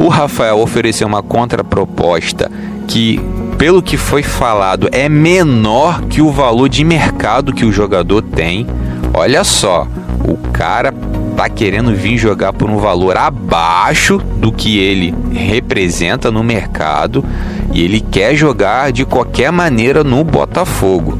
O 0.00 0.08
Rafael 0.08 0.58
ofereceu 0.58 1.06
uma 1.06 1.22
contraproposta 1.22 2.50
que 2.86 3.20
pelo 3.58 3.82
que 3.82 3.96
foi 3.96 4.22
falado, 4.22 4.88
é 4.92 5.08
menor 5.08 6.02
que 6.02 6.20
o 6.20 6.30
valor 6.30 6.68
de 6.68 6.84
mercado 6.84 7.52
que 7.52 7.64
o 7.64 7.72
jogador 7.72 8.20
tem. 8.20 8.66
Olha 9.12 9.44
só, 9.44 9.86
o 10.26 10.36
cara 10.52 10.92
tá 11.36 11.48
querendo 11.48 11.94
vir 11.94 12.16
jogar 12.16 12.52
por 12.52 12.68
um 12.68 12.78
valor 12.78 13.16
abaixo 13.16 14.18
do 14.36 14.52
que 14.52 14.78
ele 14.78 15.14
representa 15.32 16.30
no 16.30 16.44
mercado 16.44 17.24
e 17.72 17.82
ele 17.82 18.00
quer 18.00 18.34
jogar 18.34 18.92
de 18.92 19.04
qualquer 19.04 19.50
maneira 19.50 20.04
no 20.04 20.22
Botafogo. 20.22 21.18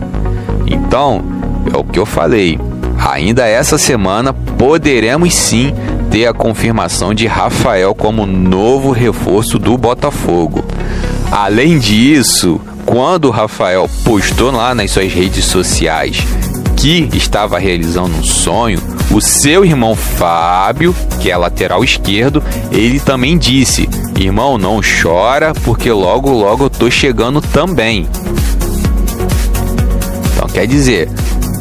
Então, 0.67 1.23
é 1.73 1.77
o 1.77 1.85
que 1.85 1.99
eu 1.99 2.07
falei. 2.07 2.59
Ainda 2.99 3.47
essa 3.47 3.77
semana 3.77 4.33
poderemos 4.33 5.35
sim 5.35 5.75
ter 6.11 6.27
a 6.27 6.33
confirmação 6.33 7.13
de 7.13 7.27
Rafael 7.27 7.95
como 7.95 8.25
novo 8.25 8.93
reforço 8.93 9.59
do 9.59 9.77
Botafogo. 9.77 10.65
Além 11.37 11.81
disso, 11.81 12.61
quando 12.87 13.25
o 13.25 13.31
Rafael 13.33 13.91
postou 14.05 14.53
lá 14.53 14.73
nas 14.73 14.93
suas 14.93 15.13
redes 15.13 15.45
sociais 15.45 16.19
que 16.77 17.11
estava 17.13 17.59
realizando 17.59 18.17
um 18.17 18.23
sonho, 18.23 18.81
o 19.11 19.21
seu 19.21 19.65
irmão 19.65 19.97
Fábio, 19.97 20.95
que 21.21 21.33
é 21.33 21.37
lateral 21.37 21.83
esquerdo, 21.83 22.41
ele 22.71 23.01
também 23.01 23.37
disse: 23.37 23.89
"Irmão, 24.17 24.57
não 24.57 24.81
chora, 24.81 25.53
porque 25.65 25.91
logo 25.91 26.31
logo 26.31 26.67
eu 26.67 26.71
tô 26.71 26.89
chegando 26.89 27.41
também". 27.41 28.09
Então 30.37 30.47
quer 30.47 30.69
dizer, 30.69 31.11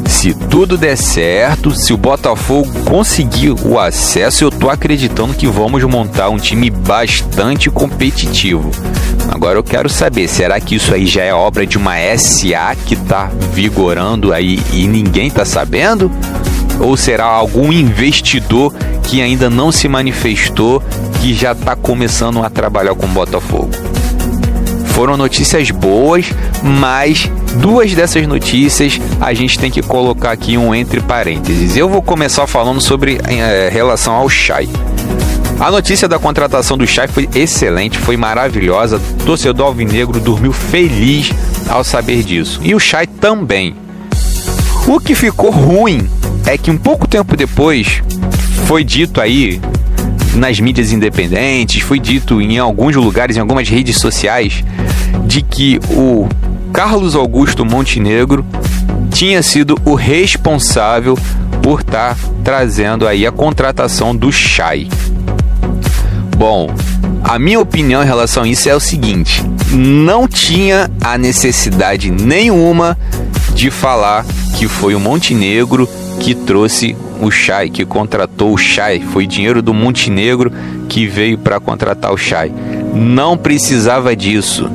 se 0.06 0.32
tudo 0.34 0.78
der 0.78 0.96
certo, 0.96 1.72
se 1.72 1.92
o 1.92 1.96
Botafogo 1.96 2.70
conseguir 2.84 3.50
o 3.50 3.76
acesso, 3.76 4.44
eu 4.44 4.52
tô 4.52 4.70
acreditando 4.70 5.34
que 5.34 5.48
vamos 5.48 5.82
montar 5.82 6.28
um 6.28 6.36
time 6.36 6.70
bastante 6.70 7.68
competitivo. 7.68 8.70
Agora 9.34 9.58
eu 9.58 9.64
quero 9.64 9.88
saber, 9.88 10.28
será 10.28 10.60
que 10.60 10.76
isso 10.76 10.94
aí 10.94 11.06
já 11.06 11.24
é 11.24 11.34
obra 11.34 11.66
de 11.66 11.76
uma 11.76 11.96
SA 12.16 12.76
que 12.86 12.94
está 12.94 13.28
vigorando 13.52 14.32
aí 14.32 14.62
e 14.72 14.86
ninguém 14.86 15.26
está 15.26 15.44
sabendo? 15.44 16.08
Ou 16.78 16.96
será 16.96 17.24
algum 17.24 17.72
investidor 17.72 18.72
que 19.02 19.20
ainda 19.20 19.50
não 19.50 19.72
se 19.72 19.88
manifestou 19.88 20.80
que 21.20 21.34
já 21.34 21.50
está 21.50 21.74
começando 21.74 22.44
a 22.44 22.48
trabalhar 22.48 22.94
com 22.94 23.06
o 23.06 23.08
Botafogo? 23.08 23.70
Foram 24.94 25.16
notícias 25.16 25.68
boas, 25.72 26.26
mas 26.62 27.28
duas 27.56 27.92
dessas 27.92 28.24
notícias 28.28 29.00
a 29.20 29.34
gente 29.34 29.58
tem 29.58 29.68
que 29.68 29.82
colocar 29.82 30.30
aqui 30.30 30.56
um 30.56 30.72
entre 30.72 31.00
parênteses. 31.00 31.76
Eu 31.76 31.88
vou 31.88 32.00
começar 32.00 32.46
falando 32.46 32.80
sobre 32.80 33.18
é, 33.26 33.68
relação 33.68 34.14
ao 34.14 34.28
Chay. 34.28 34.68
A 35.60 35.70
notícia 35.70 36.08
da 36.08 36.18
contratação 36.18 36.76
do 36.76 36.86
Chay 36.86 37.08
foi 37.08 37.28
excelente, 37.34 37.96
foi 37.98 38.16
maravilhosa. 38.16 39.00
O 39.20 39.24
torcedor 39.24 39.66
alvinegro 39.66 40.20
dormiu 40.20 40.52
feliz 40.52 41.30
ao 41.68 41.84
saber 41.84 42.22
disso. 42.22 42.60
E 42.62 42.74
o 42.74 42.80
Chay 42.80 43.06
também. 43.06 43.74
O 44.86 45.00
que 45.00 45.14
ficou 45.14 45.50
ruim 45.50 46.08
é 46.46 46.58
que 46.58 46.70
um 46.70 46.76
pouco 46.76 47.06
tempo 47.06 47.36
depois 47.36 48.02
foi 48.66 48.84
dito 48.84 49.20
aí 49.20 49.60
nas 50.34 50.58
mídias 50.58 50.92
independentes, 50.92 51.82
foi 51.82 51.98
dito 51.98 52.42
em 52.42 52.58
alguns 52.58 52.96
lugares, 52.96 53.36
em 53.36 53.40
algumas 53.40 53.68
redes 53.68 53.96
sociais, 53.96 54.64
de 55.24 55.40
que 55.40 55.80
o 55.90 56.28
Carlos 56.72 57.14
Augusto 57.14 57.64
Montenegro 57.64 58.44
tinha 59.10 59.42
sido 59.42 59.78
o 59.84 59.94
responsável 59.94 61.16
por 61.62 61.80
estar 61.80 62.14
tá 62.14 62.20
trazendo 62.42 63.06
aí 63.06 63.26
a 63.26 63.32
contratação 63.32 64.14
do 64.14 64.30
Chay. 64.32 64.88
Bom, 66.36 66.68
a 67.22 67.38
minha 67.38 67.60
opinião 67.60 68.02
em 68.02 68.06
relação 68.06 68.42
a 68.42 68.48
isso 68.48 68.68
é 68.68 68.74
o 68.74 68.80
seguinte: 68.80 69.42
não 69.70 70.26
tinha 70.26 70.90
a 71.02 71.16
necessidade 71.16 72.10
nenhuma 72.10 72.98
de 73.54 73.70
falar 73.70 74.26
que 74.56 74.68
foi 74.68 74.94
o 74.94 75.00
Montenegro 75.00 75.88
que 76.20 76.34
trouxe 76.34 76.96
o 77.20 77.30
Chay, 77.30 77.70
que 77.70 77.84
contratou 77.84 78.52
o 78.52 78.58
Chay. 78.58 79.00
Foi 79.00 79.26
dinheiro 79.26 79.62
do 79.62 79.72
Montenegro 79.72 80.52
que 80.88 81.06
veio 81.06 81.38
para 81.38 81.60
contratar 81.60 82.12
o 82.12 82.16
Chay. 82.16 82.52
Não 82.94 83.36
precisava 83.36 84.14
disso. 84.14 84.70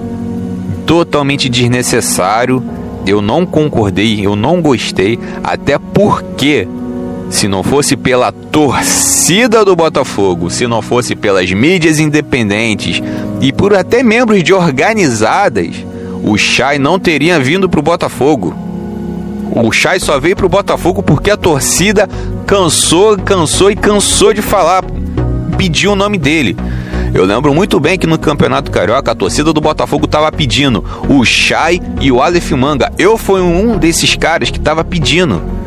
Totalmente 0.85 1.49
desnecessário. 1.49 2.63
Eu 3.05 3.21
não 3.21 3.45
concordei, 3.45 4.25
eu 4.25 4.35
não 4.35 4.61
gostei, 4.61 5.17
até 5.43 5.79
porque 5.79 6.67
se 7.29 7.47
não 7.47 7.63
fosse 7.63 7.95
pela 7.95 8.31
torcida 8.31 9.63
do 9.63 9.75
Botafogo, 9.75 10.49
se 10.49 10.67
não 10.67 10.81
fosse 10.81 11.15
pelas 11.15 11.51
mídias 11.51 11.99
independentes 11.99 13.01
e 13.39 13.53
por 13.53 13.73
até 13.75 14.01
membros 14.01 14.43
de 14.43 14.53
organizadas, 14.53 15.75
o 16.23 16.37
Chay 16.37 16.79
não 16.79 16.99
teria 16.99 17.39
vindo 17.39 17.69
para 17.69 17.79
o 17.79 17.83
Botafogo. 17.83 18.53
O 19.51 19.71
Chay 19.71 19.99
só 19.99 20.19
veio 20.19 20.35
pro 20.35 20.49
Botafogo 20.49 21.01
porque 21.01 21.31
a 21.31 21.37
torcida 21.37 22.09
cansou, 22.45 23.17
cansou 23.17 23.71
e 23.71 23.75
cansou 23.75 24.33
de 24.33 24.41
falar, 24.41 24.83
pediu 25.57 25.93
o 25.93 25.95
nome 25.95 26.17
dele. 26.17 26.57
Eu 27.13 27.25
lembro 27.25 27.53
muito 27.53 27.79
bem 27.79 27.97
que 27.97 28.05
no 28.05 28.19
Campeonato 28.19 28.69
Carioca 28.69 29.11
a 29.11 29.15
torcida 29.15 29.51
do 29.51 29.59
Botafogo 29.59 30.05
estava 30.05 30.31
pedindo 30.31 30.83
o 31.07 31.25
Chay 31.25 31.81
e 31.99 32.11
o 32.11 32.21
Aleph 32.21 32.51
Manga. 32.51 32.91
Eu 32.97 33.17
fui 33.17 33.41
um 33.41 33.77
desses 33.77 34.15
caras 34.15 34.51
que 34.51 34.57
estava 34.57 34.83
pedindo. 34.83 35.58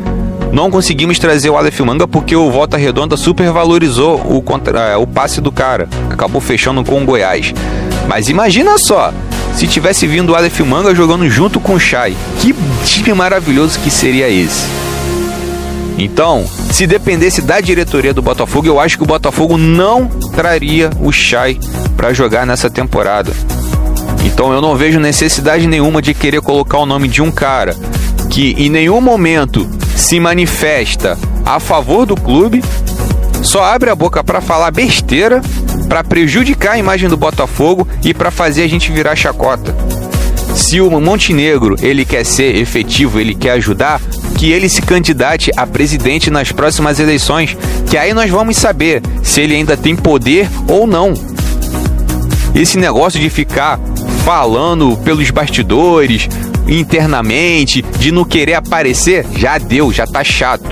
Não 0.53 0.69
conseguimos 0.69 1.17
trazer 1.17 1.49
o 1.49 1.57
Aleph 1.57 1.79
Manga 1.79 2.07
porque 2.07 2.35
o 2.35 2.51
Volta 2.51 2.77
Redonda 2.77 3.17
supervalorizou 3.17 4.21
o, 4.23 4.39
contra, 4.39 4.91
é, 4.91 4.95
o 4.95 5.07
passe 5.07 5.41
do 5.41 5.51
cara. 5.51 5.89
Acabou 6.11 6.39
fechando 6.39 6.83
com 6.83 7.01
o 7.01 7.05
Goiás. 7.05 7.51
Mas 8.07 8.29
imagina 8.29 8.77
só, 8.77 9.11
se 9.55 9.65
tivesse 9.65 10.05
vindo 10.05 10.31
o 10.31 10.35
Aleph 10.35 10.59
Manga 10.59 10.93
jogando 10.93 11.27
junto 11.27 11.59
com 11.59 11.73
o 11.73 11.79
Chay. 11.79 12.15
Que 12.39 12.53
time 12.85 13.15
maravilhoso 13.15 13.79
que 13.79 13.89
seria 13.89 14.29
esse. 14.29 14.67
Então, 15.97 16.45
se 16.69 16.85
dependesse 16.85 17.41
da 17.41 17.59
diretoria 17.59 18.13
do 18.13 18.21
Botafogo, 18.21 18.67
eu 18.67 18.79
acho 18.79 18.95
que 18.95 19.03
o 19.03 19.07
Botafogo 19.07 19.57
não 19.57 20.05
traria 20.35 20.91
o 21.01 21.11
Chay 21.11 21.59
para 21.97 22.13
jogar 22.13 22.45
nessa 22.45 22.69
temporada. 22.69 23.33
Então 24.23 24.53
eu 24.53 24.61
não 24.61 24.75
vejo 24.75 24.99
necessidade 24.99 25.65
nenhuma 25.65 25.99
de 25.99 26.13
querer 26.13 26.41
colocar 26.41 26.77
o 26.77 26.85
nome 26.85 27.07
de 27.07 27.23
um 27.23 27.31
cara 27.31 27.75
que 28.29 28.55
em 28.57 28.69
nenhum 28.69 29.01
momento 29.01 29.67
se 29.95 30.19
manifesta 30.19 31.17
a 31.45 31.59
favor 31.59 32.05
do 32.05 32.15
clube, 32.15 32.63
só 33.41 33.63
abre 33.63 33.89
a 33.89 33.95
boca 33.95 34.23
para 34.23 34.41
falar 34.41 34.71
besteira 34.71 35.41
para 35.87 36.03
prejudicar 36.03 36.73
a 36.73 36.77
imagem 36.77 37.09
do 37.09 37.17
Botafogo 37.17 37.87
e 38.03 38.13
para 38.13 38.31
fazer 38.31 38.63
a 38.63 38.67
gente 38.67 38.91
virar 38.91 39.15
chacota. 39.15 39.75
Se 40.55 40.79
o 40.79 40.89
Montenegro 40.99 41.75
ele 41.81 42.05
quer 42.05 42.23
ser 42.23 42.55
efetivo, 42.55 43.19
ele 43.19 43.35
quer 43.35 43.51
ajudar, 43.51 43.99
que 44.37 44.51
ele 44.51 44.69
se 44.69 44.81
candidate 44.81 45.51
a 45.57 45.65
presidente 45.65 46.29
nas 46.29 46.51
próximas 46.51 46.99
eleições, 46.99 47.57
que 47.89 47.97
aí 47.97 48.13
nós 48.13 48.29
vamos 48.29 48.57
saber 48.57 49.01
se 49.21 49.41
ele 49.41 49.55
ainda 49.55 49.75
tem 49.75 49.95
poder 49.95 50.49
ou 50.67 50.87
não. 50.87 51.13
Esse 52.55 52.77
negócio 52.77 53.19
de 53.19 53.29
ficar 53.29 53.79
falando 54.23 54.95
pelos 54.97 55.29
bastidores, 55.31 56.29
internamente, 56.67 57.81
de 57.81 58.11
não 58.11 58.23
querer 58.23 58.55
aparecer, 58.55 59.25
já 59.35 59.57
deu, 59.57 59.91
já 59.91 60.05
tá 60.05 60.23
chato. 60.23 60.69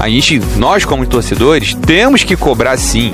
A 0.00 0.08
gente, 0.08 0.40
nós 0.56 0.84
como 0.84 1.06
torcedores, 1.06 1.74
temos 1.74 2.24
que 2.24 2.36
cobrar 2.36 2.76
sim. 2.76 3.12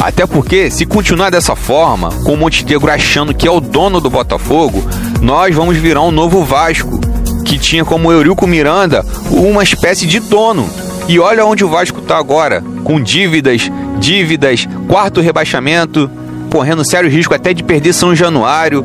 Até 0.00 0.26
porque, 0.26 0.70
se 0.70 0.86
continuar 0.86 1.30
dessa 1.30 1.54
forma, 1.54 2.10
com 2.24 2.34
o 2.34 2.36
Montenegro 2.36 2.90
achando 2.90 3.34
que 3.34 3.46
é 3.46 3.50
o 3.50 3.60
dono 3.60 4.00
do 4.00 4.10
Botafogo, 4.10 4.82
nós 5.20 5.54
vamos 5.54 5.76
virar 5.76 6.02
um 6.02 6.10
novo 6.10 6.44
Vasco, 6.44 7.00
que 7.44 7.58
tinha 7.58 7.84
como 7.84 8.10
Eurico 8.12 8.46
Miranda 8.46 9.04
uma 9.30 9.62
espécie 9.62 10.06
de 10.06 10.20
dono. 10.20 10.68
E 11.06 11.18
olha 11.18 11.44
onde 11.44 11.64
o 11.64 11.68
Vasco 11.68 12.00
está 12.00 12.16
agora, 12.16 12.62
com 12.82 13.00
dívidas, 13.00 13.70
dívidas, 13.98 14.66
quarto 14.88 15.20
rebaixamento, 15.20 16.10
correndo 16.50 16.88
sério 16.88 17.10
risco 17.10 17.34
até 17.34 17.52
de 17.52 17.62
perder 17.62 17.92
São 17.92 18.14
Januário. 18.14 18.84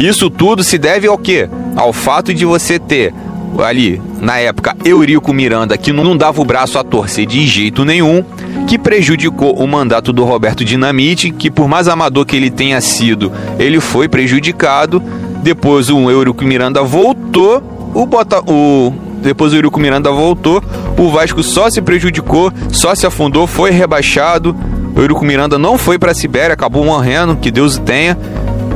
Isso 0.00 0.30
tudo 0.30 0.64
se 0.64 0.78
deve 0.78 1.06
ao 1.06 1.18
quê? 1.18 1.46
Ao 1.76 1.92
fato 1.92 2.32
de 2.32 2.46
você 2.46 2.78
ter 2.78 3.12
ali, 3.58 4.00
na 4.18 4.38
época, 4.38 4.74
Eurico 4.82 5.30
Miranda, 5.34 5.76
que 5.76 5.92
não 5.92 6.16
dava 6.16 6.40
o 6.40 6.44
braço 6.44 6.78
a 6.78 6.84
torcer 6.84 7.26
de 7.26 7.46
jeito 7.46 7.84
nenhum, 7.84 8.24
que 8.66 8.78
prejudicou 8.78 9.54
o 9.54 9.66
mandato 9.66 10.10
do 10.10 10.24
Roberto 10.24 10.64
Dinamite, 10.64 11.30
que 11.30 11.50
por 11.50 11.68
mais 11.68 11.86
amador 11.86 12.24
que 12.24 12.34
ele 12.34 12.50
tenha 12.50 12.80
sido, 12.80 13.30
ele 13.58 13.78
foi 13.78 14.08
prejudicado. 14.08 15.02
Depois 15.42 15.90
o 15.90 16.10
Eurico 16.10 16.44
Miranda 16.44 16.82
voltou, 16.82 17.62
o 17.92 18.06
Bota, 18.06 18.40
o 18.50 18.94
depois 19.20 19.52
o 19.52 19.56
Eurico 19.56 19.78
Miranda 19.78 20.10
voltou, 20.10 20.62
o 20.96 21.10
Vasco 21.10 21.42
só 21.42 21.68
se 21.68 21.82
prejudicou, 21.82 22.50
só 22.72 22.94
se 22.94 23.06
afundou, 23.06 23.46
foi 23.46 23.70
rebaixado. 23.70 24.56
O 24.96 25.00
Eurico 25.00 25.24
Miranda 25.26 25.58
não 25.58 25.76
foi 25.76 25.98
para 25.98 26.12
a 26.12 26.14
Sibéria, 26.14 26.54
acabou 26.54 26.86
morrendo, 26.86 27.36
que 27.36 27.50
Deus 27.50 27.76
o 27.76 27.80
tenha. 27.82 28.16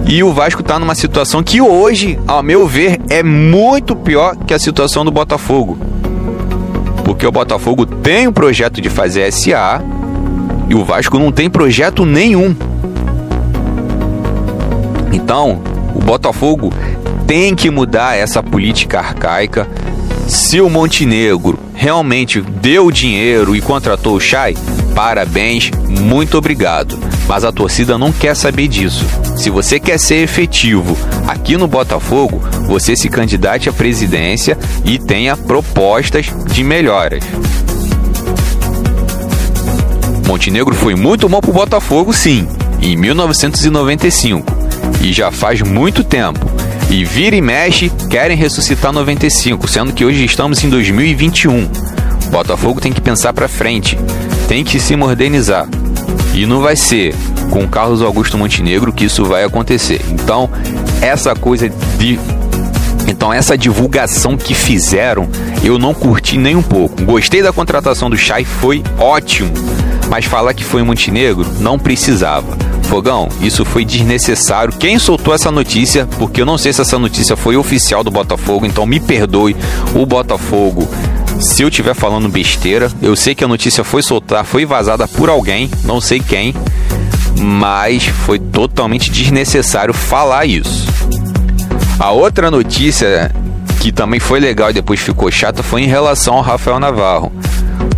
E 0.06 0.22
o 0.22 0.32
Vasco 0.32 0.60
está 0.60 0.78
numa 0.78 0.94
situação 0.94 1.42
que 1.42 1.60
hoje, 1.60 2.18
ao 2.26 2.42
meu 2.42 2.66
ver, 2.66 3.00
é 3.08 3.22
muito 3.22 3.96
pior 3.96 4.36
que 4.36 4.52
a 4.52 4.58
situação 4.58 5.04
do 5.04 5.10
Botafogo. 5.10 5.78
Porque 7.04 7.26
o 7.26 7.32
Botafogo 7.32 7.86
tem 7.86 8.28
um 8.28 8.32
projeto 8.32 8.80
de 8.80 8.90
fazer 8.90 9.30
SA 9.32 9.82
e 10.68 10.74
o 10.74 10.84
Vasco 10.84 11.18
não 11.18 11.32
tem 11.32 11.48
projeto 11.48 12.04
nenhum. 12.04 12.54
Então, 15.12 15.62
o 15.94 16.00
Botafogo 16.00 16.72
tem 17.26 17.54
que 17.54 17.70
mudar 17.70 18.16
essa 18.16 18.42
política 18.42 18.98
arcaica. 18.98 19.66
Se 20.28 20.60
o 20.60 20.68
Montenegro 20.68 21.58
realmente 21.74 22.40
deu 22.40 22.90
dinheiro 22.90 23.56
e 23.56 23.60
contratou 23.60 24.16
o 24.16 24.20
Chay, 24.20 24.54
parabéns, 24.94 25.70
muito 25.88 26.38
obrigado. 26.38 26.98
Mas 27.26 27.44
a 27.44 27.52
torcida 27.52 27.98
não 27.98 28.12
quer 28.12 28.34
saber 28.36 28.68
disso. 28.68 29.04
Se 29.36 29.50
você 29.50 29.80
quer 29.80 29.98
ser 29.98 30.16
efetivo 30.16 30.96
aqui 31.26 31.56
no 31.56 31.66
Botafogo, 31.66 32.42
você 32.66 32.94
se 32.94 33.08
candidate 33.08 33.68
à 33.68 33.72
presidência 33.72 34.56
e 34.84 34.98
tenha 34.98 35.36
propostas 35.36 36.26
de 36.46 36.62
melhoras. 36.62 37.24
Montenegro 40.26 40.74
foi 40.74 40.94
muito 40.94 41.28
bom 41.28 41.40
para 41.40 41.50
o 41.50 41.54
Botafogo, 41.54 42.12
sim, 42.12 42.48
em 42.80 42.96
1995, 42.96 44.46
e 45.02 45.12
já 45.12 45.30
faz 45.30 45.60
muito 45.62 46.02
tempo. 46.02 46.50
E 46.90 47.04
vira 47.04 47.36
e 47.36 47.40
mexe, 47.40 47.90
querem 48.10 48.36
ressuscitar 48.36 48.92
95, 48.92 49.68
sendo 49.68 49.92
que 49.92 50.04
hoje 50.04 50.24
estamos 50.24 50.62
em 50.62 50.68
2021. 50.68 51.64
O 52.26 52.30
Botafogo 52.30 52.80
tem 52.80 52.92
que 52.92 53.00
pensar 53.00 53.32
para 53.32 53.48
frente, 53.48 53.98
tem 54.48 54.64
que 54.64 54.78
se 54.78 54.96
modernizar. 54.96 55.68
E 56.34 56.46
não 56.46 56.60
vai 56.60 56.76
ser 56.76 57.14
com 57.50 57.68
Carlos 57.68 58.02
Augusto 58.02 58.36
Montenegro 58.36 58.92
que 58.92 59.04
isso 59.04 59.24
vai 59.24 59.44
acontecer. 59.44 60.00
Então, 60.10 60.50
essa 61.00 61.34
coisa 61.34 61.68
de 61.98 62.18
então 63.06 63.32
essa 63.32 63.56
divulgação 63.56 64.36
que 64.36 64.54
fizeram, 64.54 65.28
eu 65.62 65.78
não 65.78 65.92
curti 65.92 66.38
nem 66.38 66.56
um 66.56 66.62
pouco. 66.62 67.04
Gostei 67.04 67.42
da 67.42 67.52
contratação 67.52 68.08
do 68.08 68.16
Chay, 68.16 68.44
foi 68.44 68.82
ótimo. 68.98 69.52
Mas 70.08 70.24
falar 70.24 70.54
que 70.54 70.64
foi 70.64 70.82
Montenegro 70.82 71.46
não 71.60 71.78
precisava. 71.78 72.56
Fogão, 72.84 73.28
isso 73.40 73.64
foi 73.64 73.84
desnecessário. 73.84 74.74
Quem 74.74 74.98
soltou 74.98 75.34
essa 75.34 75.50
notícia, 75.50 76.06
porque 76.18 76.40
eu 76.40 76.46
não 76.46 76.58
sei 76.58 76.72
se 76.72 76.80
essa 76.80 76.98
notícia 76.98 77.36
foi 77.36 77.56
oficial 77.56 78.04
do 78.04 78.10
Botafogo, 78.10 78.66
então 78.66 78.86
me 78.86 79.00
perdoe 79.00 79.56
o 79.94 80.04
Botafogo 80.04 80.88
se 81.40 81.62
eu 81.62 81.68
estiver 81.68 81.94
falando 81.94 82.28
besteira. 82.28 82.90
Eu 83.02 83.16
sei 83.16 83.34
que 83.34 83.44
a 83.44 83.48
notícia 83.48 83.84
foi 83.84 84.02
soltada, 84.02 84.44
foi 84.44 84.64
vazada 84.64 85.06
por 85.08 85.28
alguém, 85.28 85.70
não 85.84 86.00
sei 86.00 86.20
quem, 86.20 86.54
mas 87.38 88.04
foi 88.04 88.38
totalmente 88.38 89.10
desnecessário 89.10 89.94
falar 89.94 90.46
isso. 90.46 90.86
A 91.98 92.10
outra 92.10 92.50
notícia 92.50 93.30
que 93.80 93.92
também 93.92 94.18
foi 94.18 94.40
legal 94.40 94.70
e 94.70 94.72
depois 94.72 95.00
ficou 95.00 95.30
chata 95.30 95.62
foi 95.62 95.82
em 95.82 95.86
relação 95.86 96.34
ao 96.34 96.42
Rafael 96.42 96.80
Navarro. 96.80 97.30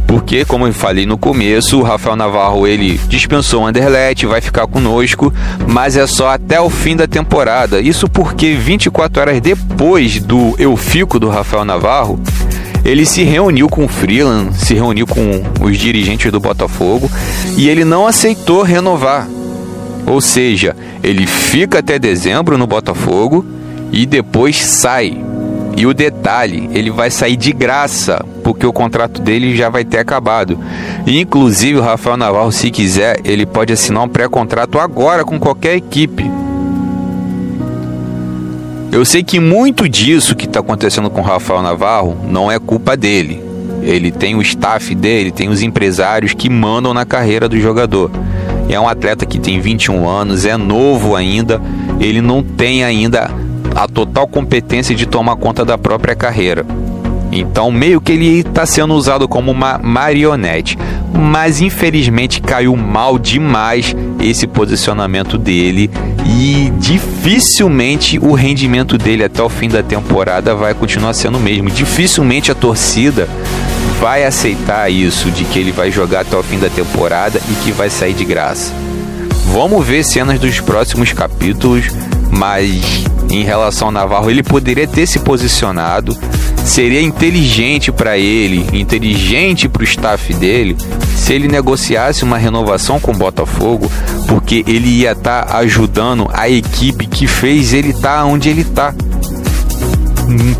Porque, 0.06 0.44
como 0.44 0.66
eu 0.66 0.72
falei 0.72 1.04
no 1.04 1.18
começo, 1.18 1.78
o 1.78 1.82
Rafael 1.82 2.16
Navarro 2.16 2.66
ele 2.66 2.98
dispensou 3.08 3.62
o 3.62 3.66
Anderlecht, 3.66 4.24
vai 4.26 4.40
ficar 4.40 4.66
conosco, 4.66 5.32
mas 5.68 5.96
é 5.96 6.06
só 6.06 6.30
até 6.30 6.60
o 6.60 6.70
fim 6.70 6.96
da 6.96 7.06
temporada. 7.06 7.80
Isso 7.80 8.08
porque 8.08 8.54
24 8.54 9.20
horas 9.20 9.40
depois 9.40 10.20
do 10.20 10.54
Eu 10.58 10.76
Fico 10.76 11.18
do 11.18 11.28
Rafael 11.28 11.64
Navarro, 11.64 12.20
ele 12.86 13.04
se 13.04 13.24
reuniu 13.24 13.68
com 13.68 13.84
o 13.84 13.88
Freeland, 13.88 14.56
se 14.56 14.72
reuniu 14.72 15.08
com 15.08 15.42
os 15.60 15.76
dirigentes 15.76 16.30
do 16.30 16.38
Botafogo 16.38 17.10
e 17.56 17.68
ele 17.68 17.84
não 17.84 18.06
aceitou 18.06 18.62
renovar. 18.62 19.28
Ou 20.06 20.20
seja, 20.20 20.76
ele 21.02 21.26
fica 21.26 21.80
até 21.80 21.98
dezembro 21.98 22.56
no 22.56 22.64
Botafogo 22.66 23.44
e 23.90 24.06
depois 24.06 24.56
sai. 24.56 25.20
E 25.76 25.84
o 25.84 25.92
detalhe, 25.92 26.70
ele 26.72 26.90
vai 26.90 27.10
sair 27.10 27.36
de 27.36 27.52
graça, 27.52 28.24
porque 28.42 28.64
o 28.64 28.72
contrato 28.72 29.20
dele 29.20 29.56
já 29.56 29.68
vai 29.68 29.84
ter 29.84 29.98
acabado. 29.98 30.58
E, 31.04 31.20
inclusive, 31.20 31.78
o 31.78 31.82
Rafael 31.82 32.16
Navarro, 32.16 32.52
se 32.52 32.70
quiser, 32.70 33.20
ele 33.24 33.44
pode 33.44 33.72
assinar 33.72 34.04
um 34.04 34.08
pré-contrato 34.08 34.78
agora 34.78 35.22
com 35.22 35.38
qualquer 35.38 35.76
equipe. 35.76 36.24
Eu 38.96 39.04
sei 39.04 39.22
que 39.22 39.38
muito 39.38 39.86
disso 39.86 40.34
que 40.34 40.46
está 40.46 40.60
acontecendo 40.60 41.10
com 41.10 41.20
o 41.20 41.22
Rafael 41.22 41.60
Navarro 41.60 42.16
não 42.30 42.50
é 42.50 42.58
culpa 42.58 42.96
dele. 42.96 43.44
Ele 43.82 44.10
tem 44.10 44.34
o 44.34 44.40
staff 44.40 44.94
dele, 44.94 45.30
tem 45.30 45.50
os 45.50 45.60
empresários 45.60 46.32
que 46.32 46.48
mandam 46.48 46.94
na 46.94 47.04
carreira 47.04 47.46
do 47.46 47.60
jogador. 47.60 48.10
É 48.70 48.80
um 48.80 48.88
atleta 48.88 49.26
que 49.26 49.38
tem 49.38 49.60
21 49.60 50.08
anos, 50.08 50.46
é 50.46 50.56
novo 50.56 51.14
ainda, 51.14 51.60
ele 52.00 52.22
não 52.22 52.42
tem 52.42 52.84
ainda 52.84 53.30
a 53.74 53.86
total 53.86 54.26
competência 54.26 54.94
de 54.94 55.04
tomar 55.04 55.36
conta 55.36 55.62
da 55.62 55.76
própria 55.76 56.14
carreira. 56.16 56.64
Então, 57.38 57.70
meio 57.70 58.00
que 58.00 58.12
ele 58.12 58.40
está 58.40 58.64
sendo 58.64 58.94
usado 58.94 59.28
como 59.28 59.50
uma 59.50 59.78
marionete. 59.78 60.78
Mas 61.12 61.60
infelizmente 61.60 62.40
caiu 62.40 62.76
mal 62.76 63.18
demais 63.18 63.94
esse 64.20 64.46
posicionamento 64.46 65.38
dele 65.38 65.90
e 66.26 66.70
dificilmente 66.78 68.18
o 68.18 68.32
rendimento 68.32 68.98
dele 68.98 69.24
até 69.24 69.42
o 69.42 69.48
fim 69.48 69.68
da 69.68 69.82
temporada 69.82 70.54
vai 70.54 70.74
continuar 70.74 71.14
sendo 71.14 71.38
o 71.38 71.40
mesmo. 71.40 71.70
Dificilmente 71.70 72.50
a 72.50 72.54
torcida 72.54 73.28
vai 74.00 74.24
aceitar 74.24 74.90
isso 74.90 75.30
de 75.30 75.44
que 75.44 75.58
ele 75.58 75.72
vai 75.72 75.90
jogar 75.90 76.20
até 76.20 76.36
o 76.36 76.42
fim 76.42 76.58
da 76.58 76.68
temporada 76.68 77.40
e 77.50 77.64
que 77.64 77.72
vai 77.72 77.88
sair 77.88 78.14
de 78.14 78.24
graça. 78.24 78.72
Vamos 79.52 79.86
ver 79.86 80.04
cenas 80.04 80.38
dos 80.38 80.60
próximos 80.60 81.12
capítulos, 81.12 81.86
mas 82.30 83.06
em 83.30 83.42
relação 83.42 83.88
ao 83.88 83.92
Navarro, 83.92 84.30
ele 84.30 84.42
poderia 84.42 84.86
ter 84.86 85.06
se 85.06 85.18
posicionado. 85.18 86.16
Seria 86.64 87.00
inteligente 87.00 87.92
para 87.92 88.18
ele, 88.18 88.66
inteligente 88.76 89.68
para 89.68 89.82
o 89.82 89.84
staff 89.84 90.34
dele, 90.34 90.76
se 91.14 91.32
ele 91.32 91.46
negociasse 91.46 92.24
uma 92.24 92.36
renovação 92.36 92.98
com 92.98 93.12
o 93.12 93.16
Botafogo, 93.16 93.90
porque 94.26 94.64
ele 94.66 94.88
ia 94.88 95.12
estar 95.12 95.44
tá 95.44 95.58
ajudando 95.58 96.28
a 96.32 96.48
equipe 96.48 97.06
que 97.06 97.26
fez 97.26 97.72
ele 97.72 97.90
estar 97.90 98.18
tá 98.18 98.24
onde 98.24 98.48
ele 98.48 98.62
está 98.62 98.92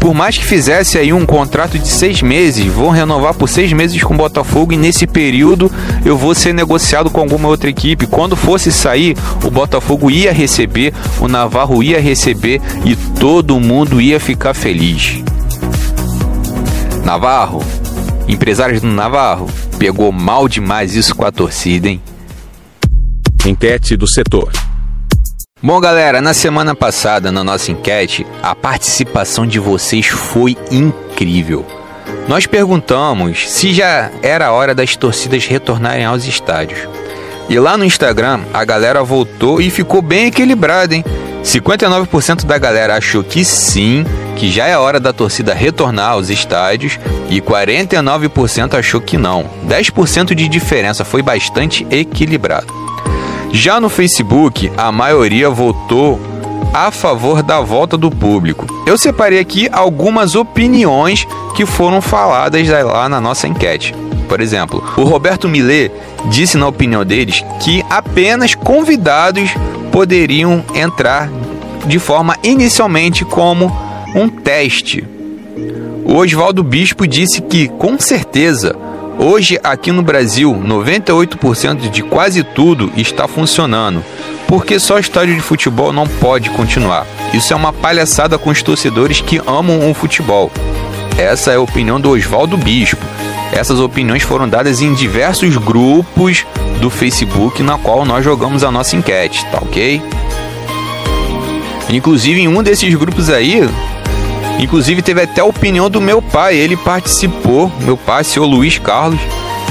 por 0.01 0.15
mais 0.15 0.39
que 0.39 0.45
fizesse 0.45 0.99
aí 0.99 1.13
um 1.13 1.27
contrato 1.27 1.79
de 1.79 1.89
seis 1.89 2.23
meses, 2.23 2.67
vou 2.67 2.91
renovar 2.91 3.35
por 3.35 3.49
seis 3.49 3.73
meses 3.73 4.03
com 4.03 4.15
o 4.15 4.17
Botafogo 4.17 4.73
e 4.73 4.77
nesse 4.77 5.07
período 5.07 5.71
eu 6.05 6.17
vou 6.17 6.35
ser 6.35 6.55
negociado 6.55 7.11
com 7.11 7.21
alguma 7.21 7.49
outra 7.49 7.69
equipe. 7.69 8.07
Quando 8.07 8.37
fosse 8.37 8.71
sair, 8.71 9.17
o 9.45 9.51
Botafogo 9.51 10.11
ia 10.11 10.33
receber, 10.33 10.95
o 11.21 11.29
Navarro 11.29 11.83
ia 11.83 12.01
receber 12.01 12.61
e 12.85 12.95
todo 13.19 13.61
mundo 13.61 14.01
ia 14.01 14.21
ficar 14.21 14.55
feliz. 14.55 15.23
Navarro, 17.05 17.63
empresários 18.29 18.81
do 18.81 18.89
Navarro, 18.89 19.49
pegou 19.79 20.11
mal 20.11 20.49
demais 20.49 20.95
isso 20.95 21.15
com 21.15 21.25
a 21.25 21.33
torcida, 21.33 21.89
hein? 21.89 22.01
Enquete 23.45 23.97
do 23.97 24.07
setor. 24.07 24.51
Bom, 25.67 25.81
galera, 25.81 26.21
na 26.21 26.33
semana 26.33 26.77
passada, 26.77 27.33
na 27.33 27.43
nossa 27.43 27.73
enquete, 27.73 28.25
a 28.41 28.55
participação 28.55 29.45
de 29.45 29.59
vocês 29.59 30.07
foi 30.07 30.57
incrível. 30.71 31.67
Nós 32.29 32.47
perguntamos 32.47 33.51
se 33.51 33.75
já 33.75 34.13
era 34.23 34.53
hora 34.53 34.77
das 34.77 34.95
torcidas 34.95 35.45
retornarem 35.45 36.05
aos 36.05 36.25
estádios. 36.25 36.89
E 37.49 37.59
lá 37.59 37.77
no 37.77 37.85
Instagram, 37.85 38.43
a 38.55 38.65
galera 38.65 39.03
voltou 39.03 39.61
e 39.61 39.69
ficou 39.69 40.01
bem 40.01 40.27
equilibrada, 40.27 40.95
hein? 40.95 41.05
59% 41.43 42.45
da 42.45 42.59
galera 42.59 42.97
achou 42.97 43.25
que 43.25 43.45
sim, 43.45 44.07
que 44.37 44.53
já 44.53 44.69
é 44.69 44.79
hora 44.79 45.01
da 45.01 45.13
torcida 45.13 45.53
retornar 45.53 46.13
aos 46.13 46.31
estádios, 46.31 46.97
e 47.29 47.41
49% 47.41 48.79
achou 48.79 49.01
que 49.01 49.19
não. 49.19 49.51
10% 49.67 50.33
de 50.33 50.47
diferença 50.47 51.05
foi 51.05 51.23
bastante 51.23 51.85
equilibrado. 51.91 52.86
Já 53.57 53.81
no 53.81 53.89
Facebook, 53.89 54.71
a 54.77 54.93
maioria 54.93 55.49
votou 55.49 56.21
a 56.75 56.91
favor 56.91 57.43
da 57.43 57.59
volta 57.59 57.97
do 57.97 58.11
público. 58.11 58.67
Eu 58.87 58.99
separei 58.99 59.39
aqui 59.39 59.67
algumas 59.73 60.35
opiniões 60.35 61.27
que 61.57 61.65
foram 61.65 62.03
faladas 62.03 62.69
lá 62.69 63.09
na 63.09 63.19
nossa 63.19 63.49
enquete. 63.49 63.95
Por 64.29 64.43
exemplo, 64.43 64.85
o 64.99 65.05
Roberto 65.05 65.49
Millet 65.49 65.91
disse 66.27 66.59
na 66.59 66.69
opinião 66.69 67.03
deles 67.03 67.43
que 67.61 67.83
apenas 67.89 68.55
convidados 68.55 69.55
poderiam 69.91 70.63
entrar 70.75 71.31
de 71.87 71.99
forma 71.99 72.37
inicialmente 72.43 73.25
como 73.25 73.75
um 74.15 74.29
teste. 74.29 75.03
O 76.05 76.17
Oswaldo 76.17 76.63
Bispo 76.63 77.07
disse 77.07 77.41
que, 77.41 77.69
com 77.69 77.99
certeza, 77.99 78.77
Hoje, 79.19 79.59
aqui 79.65 79.91
no 79.93 80.03
Brasil, 80.03 80.53
98% 80.53 81.89
de 81.89 82.03
quase 82.03 82.45
tudo 82.45 82.93
está 82.97 83.27
funcionando, 83.27 84.05
porque 84.47 84.79
só 84.79 84.99
estádio 84.99 85.35
de 85.35 85.41
futebol 85.41 85.91
não 85.91 86.07
pode 86.07 86.51
continuar. 86.51 87.07
Isso 87.33 87.53
é 87.53 87.57
uma 87.57 87.73
palhaçada 87.73 88.39
com 88.39 88.51
os 88.51 88.63
torcedores 88.63 89.23
que 89.23 89.41
amam 89.47 89.91
o 89.91 89.95
futebol. 89.95 90.53
Essa 91.17 91.53
é 91.53 91.57
a 91.57 91.61
opinião 91.61 91.99
do 91.99 92.11
Oswaldo 92.11 92.59
Bispo. 92.59 93.05
Essas 93.53 93.81
opiniões 93.81 94.23
foram 94.23 94.47
dadas 94.47 94.83
em 94.83 94.93
diversos 94.93 95.57
grupos 95.57 96.45
do 96.81 96.91
Facebook 96.91 97.63
na 97.63 97.79
qual 97.79 98.05
nós 98.05 98.23
jogamos 98.23 98.63
a 98.63 98.71
nossa 98.71 98.97
enquete, 98.97 99.47
tá 99.47 99.59
ok? 99.63 100.03
Inclusive 101.89 102.43
em 102.43 102.49
um 102.49 102.63
desses 102.63 102.95
grupos 102.95 103.31
aí, 103.31 103.67
Inclusive 104.59 105.03
teve 105.03 105.23
até 105.23 105.41
a 105.41 105.45
opinião 105.45 105.91
do 105.91 106.01
meu 106.01 106.23
pai, 106.23 106.57
ele 106.57 106.77
participou, 106.77 107.71
meu 107.83 107.97
pai, 107.97 108.25
senhor 108.25 108.47
Luiz 108.47 108.79
Carlos, 108.79 109.21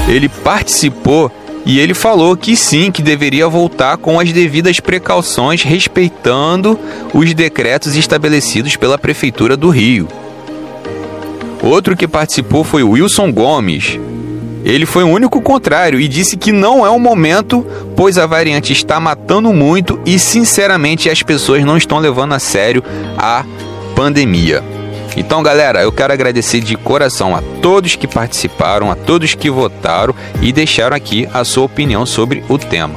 ele 0.07 0.29
participou 0.29 1.31
e 1.65 1.79
ele 1.79 1.95
falou 1.95 2.37
que 2.37 2.55
sim, 2.55 2.91
que 2.91 3.01
deveria 3.01 3.47
voltar 3.49 3.97
com 3.97 4.19
as 4.19 4.31
devidas 4.31 4.79
precauções, 4.79 5.63
respeitando 5.63 6.79
os 7.11 7.33
decretos 7.33 7.95
estabelecidos 7.95 8.75
pela 8.75 8.99
Prefeitura 8.99 9.57
do 9.57 9.69
Rio. 9.69 10.07
Outro 11.63 11.97
que 11.97 12.07
participou 12.07 12.63
foi 12.63 12.83
Wilson 12.83 13.31
Gomes. 13.31 13.99
Ele 14.63 14.85
foi 14.85 15.03
o 15.03 15.09
único 15.09 15.41
contrário 15.41 15.99
e 15.99 16.07
disse 16.07 16.37
que 16.37 16.51
não 16.51 16.85
é 16.85 16.89
o 16.89 16.99
momento, 16.99 17.65
pois 17.95 18.19
a 18.19 18.27
variante 18.27 18.71
está 18.71 18.99
matando 18.99 19.51
muito 19.51 19.99
e, 20.05 20.19
sinceramente, 20.19 21.09
as 21.09 21.23
pessoas 21.23 21.63
não 21.63 21.77
estão 21.77 21.97
levando 21.97 22.33
a 22.33 22.39
sério 22.39 22.83
a 23.17 23.43
pandemia. 23.95 24.74
Então, 25.15 25.41
galera, 25.41 25.81
eu 25.81 25.91
quero 25.91 26.11
agradecer 26.11 26.59
de 26.59 26.75
coração 26.75 27.35
a 27.35 27.41
todos 27.61 27.95
que 27.95 28.07
participaram, 28.07 28.91
a 28.91 28.95
todos 28.95 29.33
que 29.33 29.49
votaram 29.49 30.13
e 30.41 30.51
deixaram 30.51 30.95
aqui 30.95 31.27
a 31.33 31.43
sua 31.43 31.63
opinião 31.63 32.05
sobre 32.05 32.43
o 32.49 32.57
tema. 32.57 32.95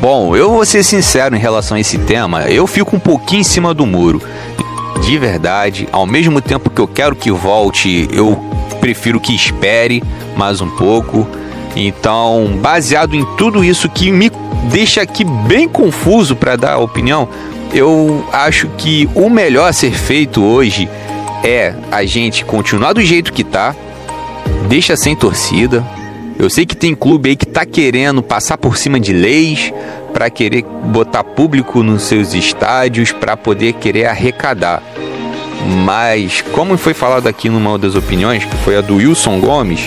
Bom, 0.00 0.36
eu 0.36 0.50
vou 0.50 0.66
ser 0.66 0.84
sincero 0.84 1.34
em 1.34 1.38
relação 1.38 1.76
a 1.76 1.80
esse 1.80 1.96
tema, 1.98 2.42
eu 2.44 2.66
fico 2.66 2.94
um 2.94 3.00
pouquinho 3.00 3.40
em 3.40 3.44
cima 3.44 3.72
do 3.72 3.86
muro. 3.86 4.20
De 5.00 5.18
verdade, 5.18 5.88
ao 5.90 6.06
mesmo 6.06 6.40
tempo 6.40 6.68
que 6.68 6.80
eu 6.80 6.88
quero 6.88 7.16
que 7.16 7.30
volte, 7.30 8.08
eu 8.12 8.38
prefiro 8.80 9.18
que 9.18 9.34
espere 9.34 10.02
mais 10.36 10.60
um 10.60 10.68
pouco. 10.68 11.26
Então, 11.74 12.58
baseado 12.60 13.14
em 13.14 13.24
tudo 13.36 13.64
isso 13.64 13.88
que 13.88 14.10
me 14.10 14.30
deixa 14.70 15.02
aqui 15.02 15.24
bem 15.24 15.68
confuso 15.68 16.36
para 16.36 16.56
dar 16.56 16.78
opinião, 16.78 17.28
eu 17.72 18.26
acho 18.32 18.68
que 18.78 19.08
o 19.14 19.28
melhor 19.28 19.68
a 19.68 19.72
ser 19.72 19.92
feito 19.92 20.42
hoje 20.42 20.88
é 21.44 21.74
a 21.90 22.04
gente 22.04 22.44
continuar 22.44 22.92
do 22.92 23.02
jeito 23.02 23.32
que 23.32 23.44
tá, 23.44 23.74
deixa 24.68 24.96
sem 24.96 25.14
torcida. 25.14 25.84
Eu 26.38 26.50
sei 26.50 26.66
que 26.66 26.76
tem 26.76 26.94
clube 26.94 27.30
aí 27.30 27.36
que 27.36 27.46
tá 27.46 27.64
querendo 27.64 28.22
passar 28.22 28.58
por 28.58 28.76
cima 28.76 29.00
de 29.00 29.12
leis, 29.12 29.72
para 30.16 30.30
querer 30.30 30.62
botar 30.62 31.22
público 31.22 31.82
nos 31.82 32.04
seus 32.04 32.32
estádios, 32.32 33.12
para 33.12 33.36
poder 33.36 33.74
querer 33.74 34.06
arrecadar. 34.06 34.82
Mas, 35.84 36.42
como 36.52 36.78
foi 36.78 36.94
falado 36.94 37.26
aqui 37.26 37.50
numa 37.50 37.78
das 37.78 37.94
opiniões, 37.94 38.42
que 38.42 38.56
foi 38.58 38.78
a 38.78 38.80
do 38.80 38.96
Wilson 38.96 39.40
Gomes, 39.40 39.80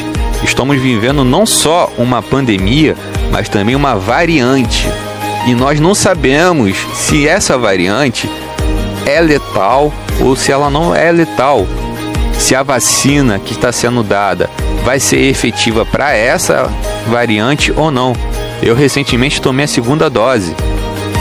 estamos 0.44 0.80
vivendo 0.80 1.24
não 1.24 1.48
só 1.48 1.92
uma 1.98 2.22
pandemia, 2.22 2.96
mas 3.32 3.50
também 3.50 3.76
uma 3.76 3.96
variante. 3.96 4.88
E 5.50 5.56
nós 5.56 5.80
não 5.80 5.96
sabemos 5.96 6.78
se 6.94 7.28
essa 7.28 7.58
variante 7.58 8.30
é 9.04 9.20
letal 9.20 9.92
ou 10.22 10.36
se 10.36 10.52
ela 10.52 10.70
não 10.70 10.94
é 10.94 11.12
letal. 11.12 11.66
Se 12.38 12.54
a 12.54 12.62
vacina 12.62 13.40
que 13.40 13.54
está 13.54 13.72
sendo 13.72 14.04
dada 14.04 14.48
vai 14.86 15.00
ser 15.00 15.18
efetiva 15.22 15.84
para 15.84 16.16
essa 16.16 16.70
variante 17.08 17.74
ou 17.76 17.90
não. 17.90 18.16
Eu 18.62 18.76
recentemente 18.76 19.42
tomei 19.42 19.66
a 19.66 19.68
segunda 19.68 20.08
dose 20.08 20.56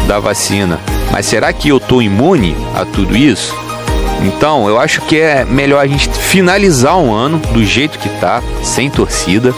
da 0.07 0.21
vacina, 0.21 0.79
mas 1.11 1.25
será 1.25 1.51
que 1.51 1.71
eu 1.71 1.79
estou 1.79 2.03
imune 2.03 2.55
a 2.75 2.85
tudo 2.85 3.17
isso? 3.17 3.57
Então, 4.23 4.69
eu 4.69 4.79
acho 4.79 5.01
que 5.01 5.17
é 5.19 5.43
melhor 5.47 5.83
a 5.83 5.87
gente 5.87 6.07
finalizar 6.07 6.99
um 6.99 7.15
ano 7.15 7.39
do 7.39 7.65
jeito 7.65 7.99
que 7.99 8.11
tá, 8.21 8.43
sem 8.63 8.91
torcida. 8.91 9.55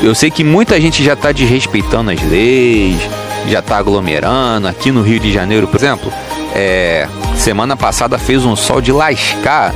Eu 0.00 0.14
sei 0.14 0.30
que 0.30 0.44
muita 0.44 0.80
gente 0.80 1.02
já 1.02 1.16
tá 1.16 1.32
desrespeitando 1.32 2.12
as 2.12 2.22
leis, 2.22 3.00
já 3.46 3.62
tá 3.62 3.76
aglomerando. 3.76 4.68
Aqui 4.68 4.90
no 4.90 5.02
Rio 5.02 5.20
de 5.20 5.32
Janeiro, 5.32 5.66
por 5.68 5.76
exemplo, 5.76 6.12
é, 6.54 7.06
semana 7.36 7.76
passada 7.76 8.18
fez 8.18 8.44
um 8.44 8.56
sol 8.56 8.80
de 8.80 8.92
lascar 8.92 9.72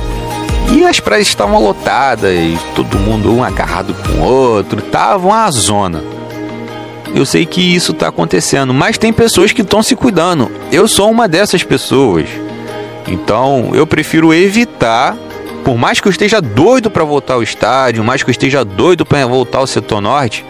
e 0.71 0.85
as 0.85 0.99
praias 0.99 1.27
estavam 1.27 1.61
lotadas, 1.61 2.31
todo 2.75 2.97
mundo 2.97 3.31
um 3.33 3.43
agarrado 3.43 3.93
com 3.93 4.21
o 4.21 4.23
outro, 4.23 4.81
tava 4.81 5.27
uma 5.27 5.51
zona. 5.51 6.03
Eu 7.13 7.25
sei 7.25 7.45
que 7.45 7.61
isso 7.61 7.91
está 7.91 8.07
acontecendo, 8.07 8.73
mas 8.73 8.97
tem 8.97 9.13
pessoas 9.13 9.51
que 9.51 9.61
estão 9.61 9.83
se 9.83 9.95
cuidando. 9.95 10.49
Eu 10.71 10.87
sou 10.87 11.11
uma 11.11 11.27
dessas 11.27 11.63
pessoas. 11.63 12.27
Então 13.07 13.71
eu 13.73 13.85
prefiro 13.85 14.33
evitar, 14.33 15.15
por 15.63 15.77
mais 15.77 15.99
que 15.99 16.07
eu 16.07 16.11
esteja 16.11 16.41
doido 16.41 16.89
para 16.89 17.03
voltar 17.03 17.35
ao 17.35 17.43
estádio, 17.43 18.03
mais 18.03 18.23
que 18.23 18.29
eu 18.29 18.31
esteja 18.31 18.65
doido 18.65 19.05
para 19.05 19.25
voltar 19.27 19.59
ao 19.59 19.67
setor 19.67 20.01
norte, 20.01 20.43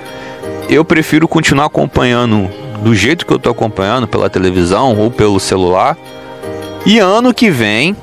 eu 0.69 0.85
prefiro 0.85 1.27
continuar 1.27 1.65
acompanhando 1.65 2.49
do 2.83 2.93
jeito 2.93 3.25
que 3.25 3.33
eu 3.33 3.37
estou 3.37 3.51
acompanhando 3.51 4.07
pela 4.07 4.29
televisão 4.29 4.97
ou 4.97 5.09
pelo 5.09 5.39
celular. 5.39 5.97
E 6.85 6.99
ano 6.99 7.33
que 7.33 7.49
vem, 7.49 7.95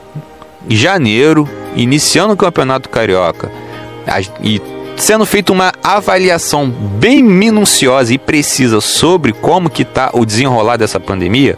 janeiro, 0.69 1.49
iniciando 1.77 2.33
o 2.33 2.37
Campeonato 2.37 2.89
Carioca 2.89 3.53
e 4.43 4.61
sendo 4.97 5.25
feita 5.25 5.53
uma 5.53 5.73
avaliação 5.83 6.69
bem 6.69 7.23
minuciosa 7.23 8.13
e 8.13 8.19
precisa 8.19 8.81
sobre 8.81 9.33
como 9.33 9.71
que 9.71 9.83
está 9.83 10.11
o 10.13 10.25
desenrolar 10.25 10.77
dessa 10.77 10.99
pandemia, 10.99 11.57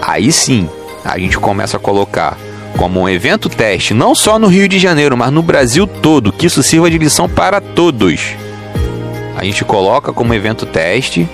aí 0.00 0.30
sim 0.30 0.68
a 1.04 1.18
gente 1.18 1.38
começa 1.38 1.76
a 1.76 1.80
colocar 1.80 2.36
como 2.76 3.00
um 3.00 3.08
evento 3.08 3.48
teste, 3.48 3.92
não 3.92 4.14
só 4.14 4.38
no 4.38 4.46
Rio 4.46 4.68
de 4.68 4.78
Janeiro, 4.78 5.16
mas 5.16 5.32
no 5.32 5.42
Brasil 5.42 5.86
todo, 5.86 6.32
que 6.32 6.46
isso 6.46 6.62
sirva 6.62 6.90
de 6.90 6.98
lição 6.98 7.28
para 7.28 7.60
todos. 7.60 8.34
A 9.36 9.44
gente 9.44 9.64
coloca 9.64 10.12
como 10.12 10.34
evento 10.34 10.66
teste, 10.66 11.28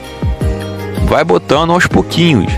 vai 1.07 1.25
botando 1.25 1.73
aos 1.73 1.87
pouquinhos. 1.87 2.53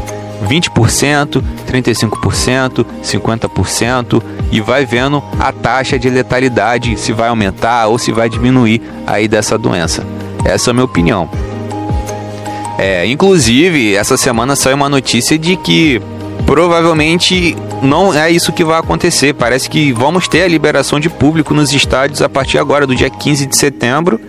20%, 0.47 1.43
35%, 1.67 2.87
50% 3.03 4.23
e 4.53 4.61
vai 4.61 4.87
vendo 4.87 5.23
a 5.39 5.53
taxa 5.53 5.99
de 5.99 6.09
letalidade 6.09 6.97
se 6.99 7.13
vai 7.13 7.29
aumentar 7.29 7.89
ou 7.89 7.99
se 7.99 8.13
vai 8.13 8.29
diminuir 8.29 8.81
aí 9.07 9.27
dessa 9.27 9.59
doença. 9.59 10.07
Essa 10.45 10.71
é 10.71 10.73
a 10.73 10.75
minha 10.75 10.85
opinião. 10.85 11.29
É, 12.79 13.05
inclusive, 13.07 13.97
essa 13.97 14.17
semana 14.17 14.55
saiu 14.55 14.77
uma 14.77 14.89
notícia 14.89 15.37
de 15.37 15.57
que 15.57 16.01
provavelmente 16.47 17.57
não 17.83 18.15
é 18.15 18.31
isso 18.31 18.53
que 18.53 18.65
vai 18.65 18.79
acontecer. 18.79 19.35
Parece 19.35 19.69
que 19.69 19.93
vamos 19.93 20.29
ter 20.29 20.43
a 20.43 20.49
liberação 20.49 21.01
de 21.01 21.11
público 21.11 21.53
nos 21.53 21.73
estádios 21.73 22.23
a 22.23 22.29
partir 22.29 22.59
agora, 22.59 22.87
do 22.87 22.95
dia 22.95 23.11
15 23.11 23.47
de 23.47 23.57
setembro. 23.57 24.21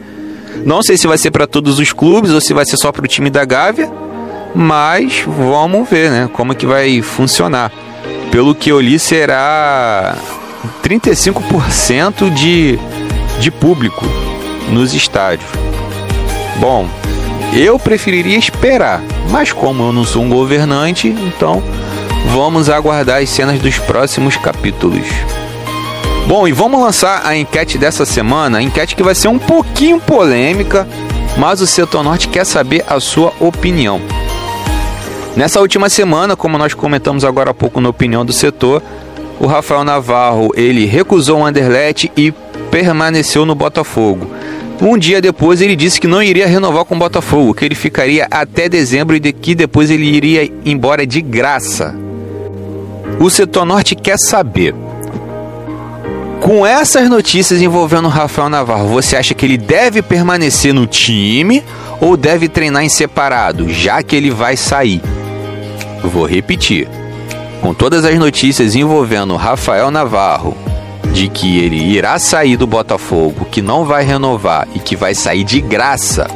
Não 0.66 0.82
sei 0.82 0.98
se 0.98 1.08
vai 1.08 1.18
ser 1.18 1.32
para 1.32 1.46
todos 1.46 1.80
os 1.80 1.94
clubes 1.94 2.32
ou 2.32 2.42
se 2.42 2.54
vai 2.54 2.66
ser 2.66 2.78
só 2.78 2.92
para 2.92 3.06
o 3.06 3.08
time 3.08 3.30
da 3.30 3.46
Gávea, 3.46 3.90
mas 4.54 5.24
vamos 5.26 5.90
ver, 5.90 6.10
né, 6.10 6.30
como 6.32 6.56
que 6.56 6.66
vai 6.66 7.02
funcionar. 7.02 7.72
Pelo 8.32 8.54
que 8.54 8.70
eu 8.70 8.80
li, 8.80 9.00
será 9.00 10.16
35% 10.84 12.34
de, 12.34 12.80
de 13.40 13.52
público 13.52 14.06
nos 14.70 14.94
estádios. 14.94 15.50
Bom, 16.58 16.88
eu 17.54 17.80
preferiria 17.80 18.38
esperar, 18.38 19.02
mas 19.30 19.52
como 19.52 19.84
eu 19.84 19.94
não 19.94 20.04
sou 20.04 20.24
um 20.24 20.30
governante, 20.30 21.08
então 21.08 21.64
Vamos 22.28 22.70
aguardar 22.70 23.22
as 23.22 23.30
cenas 23.30 23.60
dos 23.60 23.80
próximos 23.80 24.38
capítulos. 24.38 25.08
Bom, 26.28 26.48
e 26.48 26.52
vamos 26.52 26.80
lançar 26.80 27.26
a 27.26 27.36
enquete 27.36 27.78
dessa 27.78 28.06
semana, 28.06 28.60
a 28.60 28.62
enquete 28.62 28.96
que 28.96 29.02
vai 29.02 29.16
ser 29.16 29.30
um 29.30 29.40
pouquinho 29.40 30.00
polêmica, 30.00 30.88
mas 31.38 31.60
o 31.60 31.66
Setor 31.66 32.04
Norte 32.04 32.28
quer 32.28 32.46
saber 32.46 32.84
a 32.88 33.00
sua 33.00 33.34
opinião. 33.40 34.00
Nessa 35.40 35.62
última 35.62 35.88
semana, 35.88 36.36
como 36.36 36.58
nós 36.58 36.74
comentamos 36.74 37.24
agora 37.24 37.52
há 37.52 37.54
pouco 37.54 37.80
na 37.80 37.88
opinião 37.88 38.26
do 38.26 38.34
setor, 38.34 38.84
o 39.40 39.48
Rafael 39.48 39.86
Navarro 39.86 40.52
ele 40.54 40.86
recusou 40.86 41.40
o 41.40 41.46
Anderlecht 41.46 42.12
e 42.18 42.34
permaneceu 42.70 43.46
no 43.46 43.56
Botafogo. 43.56 44.30
Um 44.82 44.98
dia 44.98 45.22
depois 45.22 45.62
ele 45.62 45.78
disse 45.78 45.98
que 45.98 46.08
não 46.08 46.22
iria 46.22 46.46
renovar 46.46 46.84
com 46.84 46.94
o 46.94 47.00
Botafogo, 47.00 47.54
que 47.54 47.64
ele 47.64 47.74
ficaria 47.74 48.28
até 48.30 48.68
dezembro 48.68 49.16
e 49.16 49.22
que 49.32 49.56
depois 49.56 49.90
ele 49.90 50.08
iria 50.08 50.52
embora 50.66 51.08
de 51.08 51.22
graça. 51.22 51.96
O 53.18 53.30
setor 53.30 53.64
norte 53.64 53.96
quer 53.96 54.20
saber. 54.20 54.76
Com 56.42 56.68
essas 56.68 57.10
notícias 57.10 57.62
envolvendo 57.62 58.08
o 58.08 58.12
Rafael 58.12 58.50
Navarro, 58.50 58.90
você 58.90 59.16
acha 59.16 59.34
que 59.34 59.46
ele 59.46 59.58
deve 59.58 60.02
permanecer 60.02 60.74
no 60.74 60.86
time 60.86 61.64
ou 62.02 62.18
deve 62.18 62.50
treinar 62.50 62.84
em 62.84 62.90
separado, 62.90 63.70
já 63.70 64.04
que 64.04 64.18
ele 64.18 64.32
vai 64.32 64.58
sair? 64.58 65.02
Vou 66.04 66.26
repetir. 66.26 66.88
Com 67.62 67.74
todas 67.74 68.06
as 68.06 68.18
notícias 68.18 68.76
envolvendo 68.76 69.36
Rafael 69.36 69.92
Navarro, 69.92 70.56
de 71.12 71.28
que 71.28 71.60
ele 71.60 71.78
irá 71.78 72.18
sair 72.20 72.56
do 72.56 72.68
Botafogo, 72.68 73.46
que 73.46 73.62
não 73.62 73.84
vai 73.84 74.04
renovar 74.04 74.68
e 74.74 74.80
que 74.80 74.96
vai 74.96 75.14
sair 75.14 75.44
de 75.44 75.60
graça, 75.60 76.28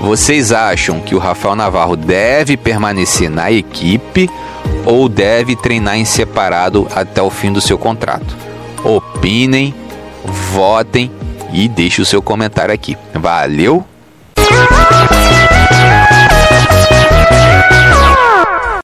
vocês 0.00 0.52
acham 0.52 1.00
que 1.00 1.14
o 1.14 1.18
Rafael 1.18 1.56
Navarro 1.56 1.96
deve 1.96 2.56
permanecer 2.56 3.28
na 3.28 3.50
equipe 3.50 4.30
ou 4.86 5.08
deve 5.08 5.56
treinar 5.56 5.98
em 5.98 6.04
separado 6.04 6.86
até 6.94 7.20
o 7.20 7.30
fim 7.30 7.52
do 7.52 7.60
seu 7.60 7.76
contrato. 7.76 8.36
Opinem, 8.82 9.74
votem 10.52 11.10
e 11.52 11.68
deixe 11.68 12.00
o 12.00 12.06
seu 12.06 12.22
comentário 12.22 12.72
aqui. 12.72 12.96
Valeu! 13.14 13.84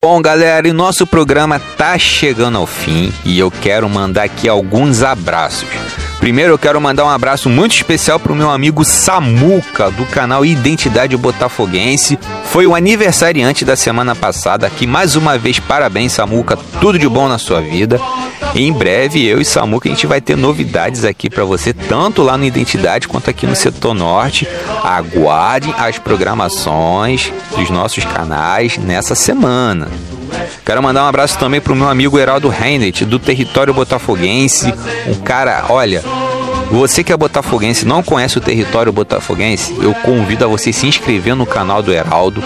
Bom, 0.09 0.23
galera, 0.23 0.69
e 0.69 0.73
nosso 0.73 1.05
programa 1.05 1.59
tá 1.59 1.99
chegando 1.99 2.59
ao 2.59 2.65
fim 2.65 3.13
e 3.25 3.37
eu 3.37 3.51
quero 3.51 3.89
mandar 3.89 4.23
aqui 4.23 4.49
alguns 4.49 5.03
abraços. 5.03 5.69
Primeiro 6.21 6.53
eu 6.53 6.59
quero 6.59 6.81
mandar 6.81 7.05
um 7.05 7.11
abraço 7.11 7.51
muito 7.51 7.75
especial 7.75 8.21
pro 8.21 8.33
meu 8.33 8.49
amigo 8.49 8.85
Samuca, 8.85 9.91
do 9.91 10.07
canal 10.07 10.45
Identidade 10.45 11.17
Botafoguense. 11.17 12.17
Foi 12.45 12.69
o 12.69 12.77
aniversariante 12.77 13.65
da 13.65 13.75
semana 13.75 14.15
passada 14.15 14.65
aqui. 14.65 14.87
Mais 14.87 15.17
uma 15.17 15.37
vez, 15.37 15.59
parabéns, 15.59 16.13
Samuca. 16.13 16.57
Tudo 16.81 17.01
de 17.01 17.09
bom 17.09 17.27
na 17.27 17.37
sua 17.37 17.61
vida. 17.61 18.01
Em 18.55 18.73
breve, 18.73 19.25
eu 19.25 19.41
e 19.41 19.45
Samuca, 19.45 19.89
a 19.89 19.93
gente 19.93 20.07
vai 20.07 20.21
ter 20.21 20.37
novidades 20.37 21.05
aqui 21.05 21.29
para 21.29 21.45
você, 21.45 21.73
tanto 21.73 22.23
lá 22.23 22.37
no 22.37 22.45
Identidade 22.45 23.09
quanto 23.09 23.29
aqui 23.29 23.47
no 23.47 23.55
Setor 23.57 23.95
Norte. 23.95 24.49
Aguardem 24.83 25.75
as 25.77 25.99
programações 25.99 27.33
dos 27.57 27.71
nossos 27.71 28.05
canais 28.05 28.79
nessa 28.79 29.15
semana. 29.15 29.89
Quero 30.65 30.83
mandar 30.83 31.05
um 31.05 31.09
abraço 31.09 31.39
também 31.39 31.61
pro 31.61 31.77
meu 31.77 31.89
amigo 31.89 32.19
Heraldo 32.19 32.49
Reinet, 32.49 33.05
do 33.05 33.19
território 33.19 33.73
botafoguense. 33.73 34.73
Um 35.07 35.15
cara, 35.15 35.67
olha, 35.69 36.03
você 36.71 37.05
que 37.05 37.13
é 37.13 37.17
botafoguense 37.17 37.87
não 37.87 38.03
conhece 38.03 38.39
o 38.39 38.41
território 38.41 38.93
botafoguense, 38.93 39.75
eu 39.81 39.95
convido 39.95 40.45
a 40.45 40.49
você 40.49 40.73
se 40.73 40.87
inscrever 40.87 41.37
no 41.37 41.47
canal 41.47 41.83
do 41.83 41.93
Heraldo. 41.93 42.43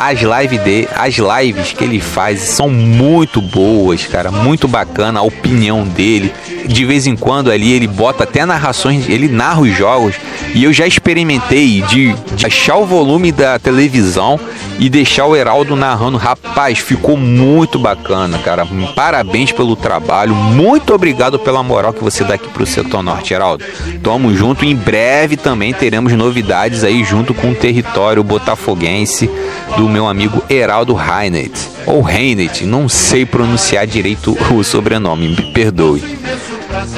As 0.00 0.20
lives 0.20 0.62
de, 0.62 0.88
as 0.94 1.16
lives 1.16 1.72
que 1.72 1.82
ele 1.82 2.00
faz 2.00 2.38
são 2.40 2.70
muito 2.70 3.42
boas, 3.42 4.06
cara, 4.06 4.30
muito 4.30 4.68
bacana 4.68 5.18
a 5.18 5.24
opinião 5.24 5.82
dele. 5.82 6.32
De 6.66 6.84
vez 6.84 7.04
em 7.04 7.16
quando 7.16 7.50
ali 7.50 7.72
ele 7.72 7.88
bota 7.88 8.22
até 8.22 8.46
narrações, 8.46 9.08
ele 9.08 9.26
narra 9.28 9.62
os 9.62 9.76
jogos 9.76 10.14
e 10.54 10.62
eu 10.62 10.72
já 10.72 10.86
experimentei 10.86 11.82
de, 11.82 12.14
de 12.36 12.46
achar 12.46 12.76
o 12.76 12.86
volume 12.86 13.32
da 13.32 13.58
televisão 13.58 14.38
e 14.78 14.88
deixar 14.88 15.26
o 15.26 15.34
Heraldo 15.34 15.74
narrando. 15.74 16.16
Rapaz, 16.16 16.78
ficou 16.78 17.16
muito 17.16 17.78
bacana, 17.78 18.38
cara. 18.38 18.66
Parabéns 18.94 19.50
pelo 19.50 19.74
trabalho. 19.74 20.34
Muito 20.34 20.94
obrigado 20.94 21.38
pela 21.38 21.62
moral 21.62 21.92
que 21.92 22.04
você 22.04 22.22
dá 22.22 22.34
aqui 22.34 22.48
pro 22.48 22.64
setor 22.64 23.02
norte, 23.02 23.34
Heraldo. 23.34 23.64
Tamo 24.02 24.34
junto. 24.36 24.64
Em 24.64 24.76
breve 24.76 25.36
também 25.36 25.74
teremos 25.74 26.12
novidades 26.12 26.84
aí 26.84 27.02
junto 27.02 27.34
com 27.34 27.50
o 27.50 27.54
território 27.54 28.22
botafoguense 28.22 29.28
do 29.76 29.87
meu 29.88 30.06
amigo 30.06 30.42
Heraldo 30.48 30.94
Reinet. 30.94 31.52
Ou 31.86 32.02
Reinet, 32.02 32.64
não 32.64 32.88
sei 32.88 33.24
pronunciar 33.24 33.86
direito 33.86 34.36
o 34.52 34.62
sobrenome, 34.62 35.28
me 35.28 35.52
perdoe. 35.52 36.18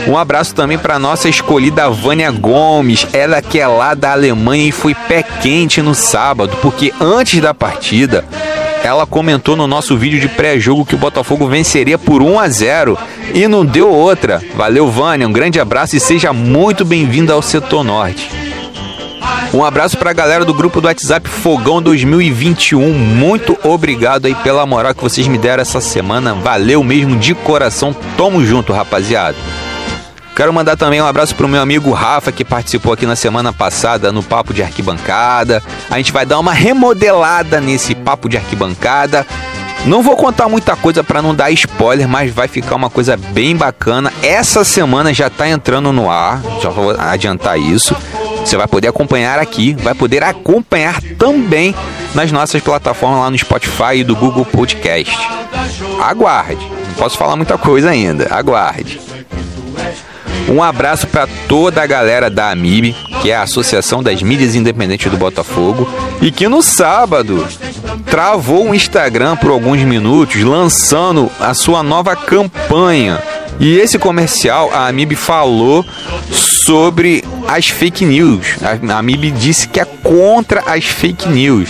Um 0.07 0.19
abraço 0.19 0.55
também 0.55 0.79
para 0.79 0.99
nossa 0.99 1.29
escolhida 1.29 1.89
Vânia 1.89 2.31
Gomes, 2.31 3.07
ela 3.13 3.41
que 3.41 3.59
é 3.59 3.67
lá 3.67 3.95
da 3.95 4.13
Alemanha 4.13 4.69
e 4.69 4.73
foi 4.73 4.95
pé 4.95 5.23
quente 5.23 5.81
no 5.81 5.95
sábado, 5.95 6.57
porque 6.61 6.93
antes 7.01 7.41
da 7.41 7.55
partida 7.55 8.25
ela 8.83 9.07
comentou 9.07 9.57
no 9.57 9.67
nosso 9.67 9.97
vídeo 9.97 10.19
de 10.19 10.29
pré-jogo 10.29 10.85
que 10.85 10.95
o 10.95 10.99
Botafogo 10.99 11.47
venceria 11.47 11.99
por 11.99 12.23
1 12.23 12.39
a 12.39 12.49
0 12.49 12.99
e 13.35 13.47
não 13.47 13.65
deu 13.65 13.89
outra. 13.89 14.43
Valeu, 14.55 14.91
Vânia, 14.91 15.29
um 15.29 15.33
grande 15.33 15.61
abraço 15.61 15.97
e 15.97 16.01
seja 16.01 16.33
muito 16.33 16.85
bem-vinda 16.85 17.33
ao 17.33 17.43
Setor 17.43 17.85
Norte. 17.85 18.50
Um 19.53 19.65
abraço 19.65 19.99
para 19.99 20.11
a 20.11 20.15
galera 20.15 20.45
do 20.45 20.55
grupo 20.55 20.81
do 20.81 20.87
WhatsApp 20.87 21.29
Fogão 21.29 21.83
2021. 21.83 22.93
Muito 22.93 23.59
obrigado 23.65 24.27
aí 24.27 24.35
pela 24.37 24.65
moral 24.65 24.95
que 24.95 25.03
vocês 25.03 25.27
me 25.27 25.37
deram 25.37 25.61
essa 25.61 25.81
semana. 25.81 26.35
Valeu 26.35 26.85
mesmo 26.85 27.17
de 27.19 27.35
coração. 27.35 27.93
Tamo 28.17 28.45
junto, 28.45 28.73
rapaziada. 28.73 29.37
Quero 30.37 30.53
mandar 30.53 30.77
também 30.77 31.03
um 31.03 31.07
abraço 31.07 31.35
pro 31.35 31.49
meu 31.49 31.61
amigo 31.61 31.91
Rafa, 31.91 32.31
que 32.31 32.45
participou 32.45 32.93
aqui 32.93 33.05
na 33.07 33.17
semana 33.17 33.53
passada 33.53 34.13
no 34.13 34.23
Papo 34.23 34.55
de 34.55 34.63
Arquibancada. 34.63 35.61
A 35.91 35.97
gente 35.97 36.13
vai 36.13 36.25
dar 36.25 36.39
uma 36.39 36.53
remodelada 36.53 37.61
nesse 37.61 37.93
Papo 37.97 38.29
de 38.29 38.37
Arquibancada. 38.37 39.27
Não 39.85 40.01
vou 40.01 40.17
contar 40.17 40.49
muita 40.49 40.77
coisa 40.77 41.03
para 41.03 41.21
não 41.21 41.35
dar 41.35 41.51
spoiler, 41.51 42.07
mas 42.07 42.33
vai 42.33 42.47
ficar 42.47 42.77
uma 42.77 42.89
coisa 42.89 43.17
bem 43.17 43.57
bacana. 43.57 44.13
Essa 44.23 44.63
semana 44.63 45.13
já 45.13 45.29
tá 45.29 45.49
entrando 45.49 45.93
no 45.93 46.09
ar, 46.09 46.41
já 46.63 46.69
vou 46.69 46.93
adiantar 46.97 47.59
isso. 47.59 47.97
Você 48.45 48.57
vai 48.57 48.67
poder 48.67 48.89
acompanhar 48.89 49.39
aqui, 49.39 49.75
vai 49.75 49.95
poder 49.95 50.23
acompanhar 50.23 51.01
também 51.19 51.75
nas 52.15 52.33
nossas 52.33 52.61
plataformas 52.63 53.21
lá 53.21 53.31
no 53.31 53.39
Spotify 53.39 53.97
e 53.97 54.05
do 54.05 54.17
Google 54.17 54.45
Podcast. 54.45 55.17
Aguarde, 56.01 56.67
não 56.89 56.95
posso 56.95 57.17
falar 57.17 57.37
muita 57.37 57.57
coisa 57.57 57.91
ainda, 57.91 58.29
aguarde. 58.35 59.01
Um 60.49 60.63
abraço 60.63 61.07
para 61.07 61.29
toda 61.47 61.81
a 61.81 61.87
galera 61.87 62.29
da 62.29 62.51
AMIB, 62.51 62.97
que 63.23 63.31
é 63.31 63.37
a 63.37 63.43
Associação 63.43 64.03
das 64.03 64.21
Mídias 64.21 64.57
Independentes 64.57 65.11
do 65.11 65.17
Botafogo, 65.17 65.89
e 66.21 66.33
que 66.33 66.49
no 66.49 66.61
sábado 66.61 67.47
travou 68.07 68.69
o 68.69 68.75
Instagram 68.75 69.37
por 69.37 69.53
alguns 69.53 69.81
minutos, 69.83 70.43
lançando 70.43 71.31
a 71.39 71.55
sua 71.55 71.85
nova 71.85 72.17
campanha. 72.17 73.23
E 73.61 73.77
esse 73.77 73.99
comercial, 73.99 74.71
a 74.73 74.89
Amib 74.89 75.15
falou 75.15 75.85
sobre 76.31 77.23
as 77.47 77.69
fake 77.69 78.07
news. 78.07 78.57
A 78.63 78.99
Amib 78.99 79.31
disse 79.33 79.69
que 79.69 79.79
é 79.79 79.85
contra 79.85 80.63
as 80.67 80.87
fake 80.87 81.29
news. 81.29 81.69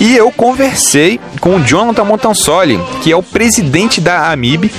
E 0.00 0.16
eu 0.16 0.32
conversei 0.32 1.20
com 1.40 1.56
o 1.56 1.62
Jonathan 1.62 2.04
Montansoli, 2.04 2.80
que 3.00 3.12
é 3.12 3.16
o 3.16 3.22
presidente 3.22 4.00
da 4.00 4.32
Amib 4.32 4.70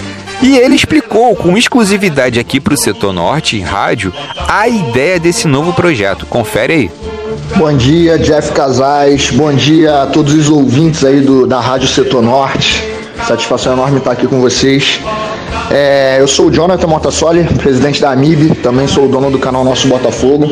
e 0.42 0.58
ele 0.58 0.76
explicou 0.76 1.36
com 1.36 1.56
exclusividade 1.56 2.40
aqui 2.40 2.60
para 2.60 2.74
o 2.74 2.78
Setor 2.78 3.14
Norte 3.14 3.60
Rádio 3.60 4.12
a 4.48 4.68
ideia 4.68 5.20
desse 5.20 5.48
novo 5.48 5.72
projeto. 5.72 6.26
Confere 6.26 6.74
aí. 6.74 6.92
Bom 7.56 7.78
dia, 7.78 8.18
Jeff 8.18 8.52
Casais. 8.52 9.30
Bom 9.30 9.54
dia 9.54 10.02
a 10.02 10.08
todos 10.08 10.34
os 10.34 10.50
ouvintes 10.50 11.06
aí 11.06 11.22
do, 11.22 11.46
da 11.46 11.60
Rádio 11.60 11.88
Setor 11.88 12.24
Norte. 12.24 12.84
Satisfação 13.28 13.74
enorme 13.74 14.00
estar 14.00 14.14
aqui 14.14 14.26
com 14.26 14.42
vocês. 14.42 15.00
É, 15.70 16.18
eu 16.20 16.28
sou 16.28 16.48
o 16.48 16.52
Jonathan 16.52 16.88
Motassoli, 16.88 17.44
presidente 17.44 18.02
da 18.02 18.12
AMIB, 18.12 18.56
também 18.56 18.88
sou 18.88 19.06
o 19.06 19.08
dono 19.08 19.32
do 19.32 19.40
canal 19.40 19.64
Nosso 19.64 19.88
Botafogo. 19.88 20.46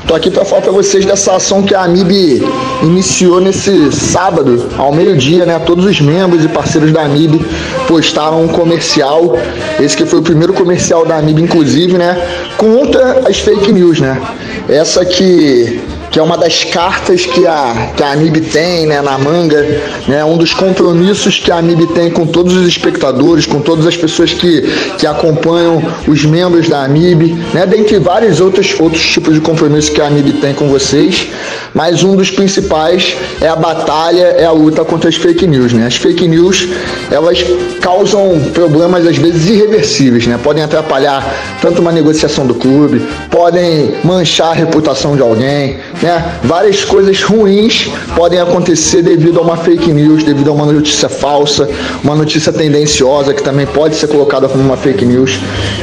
Estou 0.00 0.16
aqui 0.16 0.30
para 0.30 0.44
falar 0.44 0.62
para 0.62 0.72
vocês 0.72 1.04
dessa 1.04 1.34
ação 1.34 1.62
que 1.62 1.74
a 1.74 1.82
AMIB 1.82 2.42
iniciou 2.82 3.40
nesse 3.40 3.90
sábado, 3.92 4.68
ao 4.76 4.92
meio-dia, 4.92 5.44
né? 5.44 5.58
Todos 5.58 5.84
os 5.84 6.00
membros 6.00 6.44
e 6.44 6.48
parceiros 6.48 6.92
da 6.92 7.02
AMIB 7.02 7.44
postaram 7.88 8.44
um 8.44 8.48
comercial, 8.48 9.36
esse 9.80 9.96
que 9.96 10.06
foi 10.06 10.20
o 10.20 10.22
primeiro 10.22 10.52
comercial 10.52 11.04
da 11.04 11.16
AMIB, 11.16 11.42
inclusive, 11.42 11.98
né? 11.98 12.16
Contra 12.56 13.28
as 13.28 13.38
fake 13.38 13.72
news, 13.72 14.00
né? 14.00 14.20
Essa 14.68 15.04
que 15.04 15.80
que 16.10 16.18
é 16.18 16.22
uma 16.22 16.36
das 16.36 16.64
cartas 16.64 17.26
que 17.26 17.46
a, 17.46 17.92
que 17.96 18.02
a 18.02 18.12
AMIB 18.12 18.40
tem 18.40 18.86
né, 18.86 19.00
na 19.02 19.18
manga, 19.18 19.62
né, 20.08 20.24
um 20.24 20.36
dos 20.36 20.54
compromissos 20.54 21.38
que 21.38 21.50
a 21.50 21.56
AMIB 21.56 21.86
tem 21.88 22.10
com 22.10 22.26
todos 22.26 22.54
os 22.54 22.66
espectadores, 22.66 23.46
com 23.46 23.60
todas 23.60 23.86
as 23.86 23.96
pessoas 23.96 24.32
que, 24.32 24.62
que 24.98 25.06
acompanham 25.06 25.82
os 26.06 26.24
membros 26.24 26.68
da 26.68 26.82
AMIB, 26.84 27.34
né, 27.52 27.66
dentre 27.66 27.98
vários 27.98 28.40
outros, 28.40 28.78
outros 28.80 29.02
tipos 29.06 29.34
de 29.34 29.40
compromissos 29.40 29.90
que 29.90 30.00
a 30.00 30.06
AMIB 30.06 30.34
tem 30.34 30.54
com 30.54 30.68
vocês, 30.68 31.28
mas 31.74 32.02
um 32.02 32.16
dos 32.16 32.30
principais 32.30 33.16
é 33.40 33.48
a 33.48 33.56
batalha, 33.56 34.34
é 34.38 34.44
a 34.44 34.52
luta 34.52 34.84
contra 34.84 35.08
as 35.08 35.16
fake 35.16 35.46
news. 35.46 35.72
Né? 35.72 35.86
As 35.86 35.96
fake 35.96 36.26
news, 36.26 36.68
elas 37.10 37.44
causam 37.80 38.40
problemas 38.54 39.06
às 39.06 39.16
vezes 39.16 39.48
irreversíveis, 39.48 40.26
né? 40.26 40.38
podem 40.42 40.62
atrapalhar 40.62 41.22
tanto 41.60 41.80
uma 41.80 41.92
negociação 41.92 42.46
do 42.46 42.54
clube, 42.54 43.06
podem 43.30 43.94
manchar 44.02 44.52
a 44.52 44.54
reputação 44.54 45.16
de 45.16 45.22
alguém, 45.22 45.78
né? 46.02 46.38
Várias 46.42 46.84
coisas 46.84 47.22
ruins 47.22 47.90
podem 48.14 48.40
acontecer 48.40 49.02
devido 49.02 49.38
a 49.38 49.42
uma 49.42 49.56
fake 49.56 49.92
news, 49.92 50.22
devido 50.24 50.50
a 50.50 50.52
uma 50.52 50.66
notícia 50.66 51.08
falsa, 51.08 51.68
uma 52.02 52.14
notícia 52.14 52.52
tendenciosa 52.52 53.32
que 53.34 53.42
também 53.42 53.66
pode 53.66 53.96
ser 53.96 54.08
colocada 54.08 54.48
como 54.48 54.62
uma 54.62 54.76
fake 54.76 55.04
news. 55.04 55.38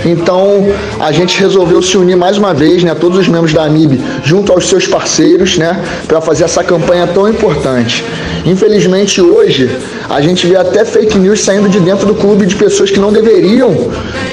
Então, 0.06 0.68
a 1.00 1.12
gente 1.12 1.40
resolveu 1.40 1.82
se 1.82 1.98
unir 1.98 2.16
mais 2.16 2.38
uma 2.38 2.54
vez, 2.54 2.84
né, 2.84 2.94
todos 2.96 3.20
os 3.20 3.28
membros 3.28 3.54
da 3.54 3.64
AMIB, 3.64 4.02
junto 4.24 4.52
aos 4.52 4.68
seus 4.68 4.88
parceiros, 4.88 5.58
né, 5.58 5.84
para 6.08 6.22
fazer 6.22 6.44
essa 6.44 6.64
campanha 6.64 7.08
tão 7.08 7.28
importante. 7.28 8.04
Infelizmente, 8.46 9.22
hoje, 9.22 9.70
a 10.10 10.22
gente 10.22 10.46
vê 10.46 10.56
até 10.56 10.84
fake 10.84 11.18
news 11.18 11.42
saindo 11.42 11.70
de 11.70 11.80
dentro 11.80 12.06
do 12.06 12.16
clube 12.16 12.46
de 12.46 12.56
pessoas 12.56 12.92
que 12.92 13.00
não 13.00 13.12
deveriam 13.12 13.90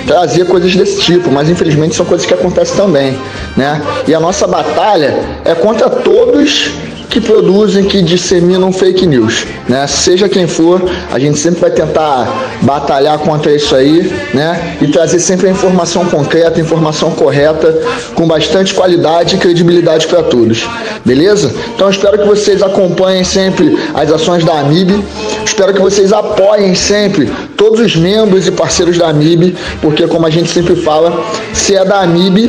trazer 0.06 0.46
coisas 0.46 0.74
desse 0.74 1.00
tipo, 1.00 1.30
mas 1.30 1.48
infelizmente 1.48 1.94
são 1.94 2.04
coisas 2.04 2.26
que 2.26 2.34
acontecem 2.34 2.76
também, 2.76 3.16
né? 3.56 3.80
E 4.08 4.14
a 4.14 4.18
nossa 4.18 4.46
batalha 4.46 5.16
é 5.44 5.54
contra 5.54 5.88
todos 5.88 6.70
que 7.10 7.20
produzem, 7.20 7.84
que 7.84 8.00
disseminam 8.00 8.72
fake 8.72 9.04
news, 9.04 9.44
né? 9.68 9.84
Seja 9.88 10.28
quem 10.28 10.46
for, 10.46 10.80
a 11.10 11.18
gente 11.18 11.38
sempre 11.40 11.60
vai 11.60 11.70
tentar 11.70 12.56
batalhar 12.62 13.18
contra 13.18 13.52
isso 13.52 13.74
aí, 13.74 14.12
né? 14.32 14.76
E 14.80 14.86
trazer 14.86 15.18
sempre 15.18 15.48
a 15.48 15.50
informação 15.50 16.04
concreta, 16.06 16.60
informação 16.60 17.10
correta, 17.10 17.76
com 18.14 18.28
bastante 18.28 18.72
qualidade 18.72 19.34
e 19.34 19.38
credibilidade 19.38 20.06
para 20.06 20.22
todos, 20.22 20.68
beleza? 21.04 21.52
Então 21.74 21.90
espero 21.90 22.16
que 22.16 22.26
vocês 22.26 22.62
acompanhem 22.62 23.24
sempre 23.24 23.76
as 23.92 24.10
ações 24.12 24.44
da 24.44 24.60
AMIB, 24.60 25.04
espero 25.44 25.74
que 25.74 25.80
vocês 25.80 26.12
apoiem 26.12 26.76
sempre 26.76 27.28
todos 27.56 27.80
os 27.80 27.96
membros 27.96 28.46
e 28.46 28.52
parceiros 28.52 28.96
da 28.96 29.08
AMIB, 29.08 29.56
porque 29.82 30.06
como 30.06 30.26
a 30.26 30.30
gente 30.30 30.48
sempre 30.48 30.76
fala, 30.76 31.24
se 31.52 31.74
é 31.74 31.84
da 31.84 32.02
AMIB, 32.02 32.48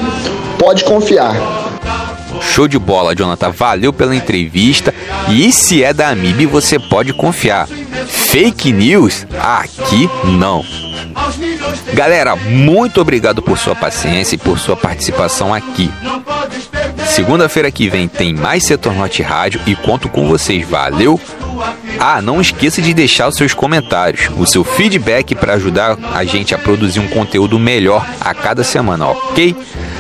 pode 0.60 0.84
confiar. 0.84 1.61
Show 2.42 2.68
de 2.68 2.78
bola, 2.78 3.16
Jonathan. 3.16 3.52
Valeu 3.52 3.94
pela 3.94 4.16
entrevista. 4.16 4.94
E 5.30 5.52
se 5.52 5.84
é 5.84 5.94
da 5.94 6.10
Amib, 6.10 6.46
você 6.46 6.78
pode 6.80 7.14
confiar. 7.14 7.68
Fake 8.08 8.72
news? 8.72 9.26
Aqui 9.40 10.10
não. 10.24 10.64
Galera, 11.94 12.36
muito 12.36 13.02
obrigado 13.02 13.42
por 13.42 13.58
sua 13.58 13.76
paciência 13.76 14.36
e 14.36 14.38
por 14.38 14.58
sua 14.60 14.76
participação 14.76 15.54
aqui. 15.54 15.92
Segunda-feira 17.08 17.70
que 17.70 17.90
vem 17.90 18.08
tem 18.08 18.34
mais 18.34 18.64
Setor 18.66 18.94
Norte 18.94 19.22
Rádio 19.22 19.60
e 19.66 19.76
conto 19.76 20.08
com 20.08 20.28
vocês. 20.28 20.68
Valeu! 20.68 21.20
Ah, 22.00 22.22
não 22.22 22.42
esqueça 22.42 22.82
de 22.82 22.94
deixar 22.94 23.28
os 23.28 23.36
seus 23.36 23.54
comentários, 23.54 24.30
o 24.38 24.46
seu 24.46 24.64
feedback 24.64 25.36
para 25.36 25.54
ajudar 25.54 25.98
a 26.14 26.24
gente 26.24 26.56
a 26.56 26.58
produzir 26.58 27.00
um 27.00 27.08
conteúdo 27.08 27.60
melhor 27.60 28.08
a 28.20 28.34
cada 28.34 28.64
semana, 28.64 29.08
ok? 29.08 29.56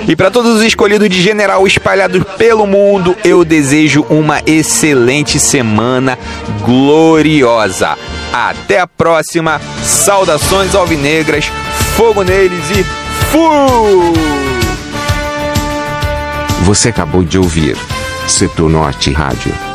E 0.07 0.15
para 0.15 0.31
todos 0.31 0.55
os 0.55 0.63
escolhidos 0.63 1.09
de 1.09 1.21
general 1.21 1.65
espalhados 1.65 2.23
pelo 2.37 2.65
mundo, 2.65 3.15
eu 3.23 3.45
desejo 3.45 4.05
uma 4.09 4.41
excelente 4.45 5.39
semana 5.39 6.17
gloriosa. 6.65 7.97
Até 8.33 8.79
a 8.79 8.87
próxima. 8.87 9.61
Saudações 9.83 10.75
alvinegras, 10.75 11.51
fogo 11.95 12.23
neles 12.23 12.69
e 12.71 12.83
fui! 13.31 14.13
Você 16.63 16.89
acabou 16.89 17.23
de 17.23 17.37
ouvir 17.37 17.75
Setor 18.27 18.69
Norte 18.69 19.11
Rádio. 19.11 19.70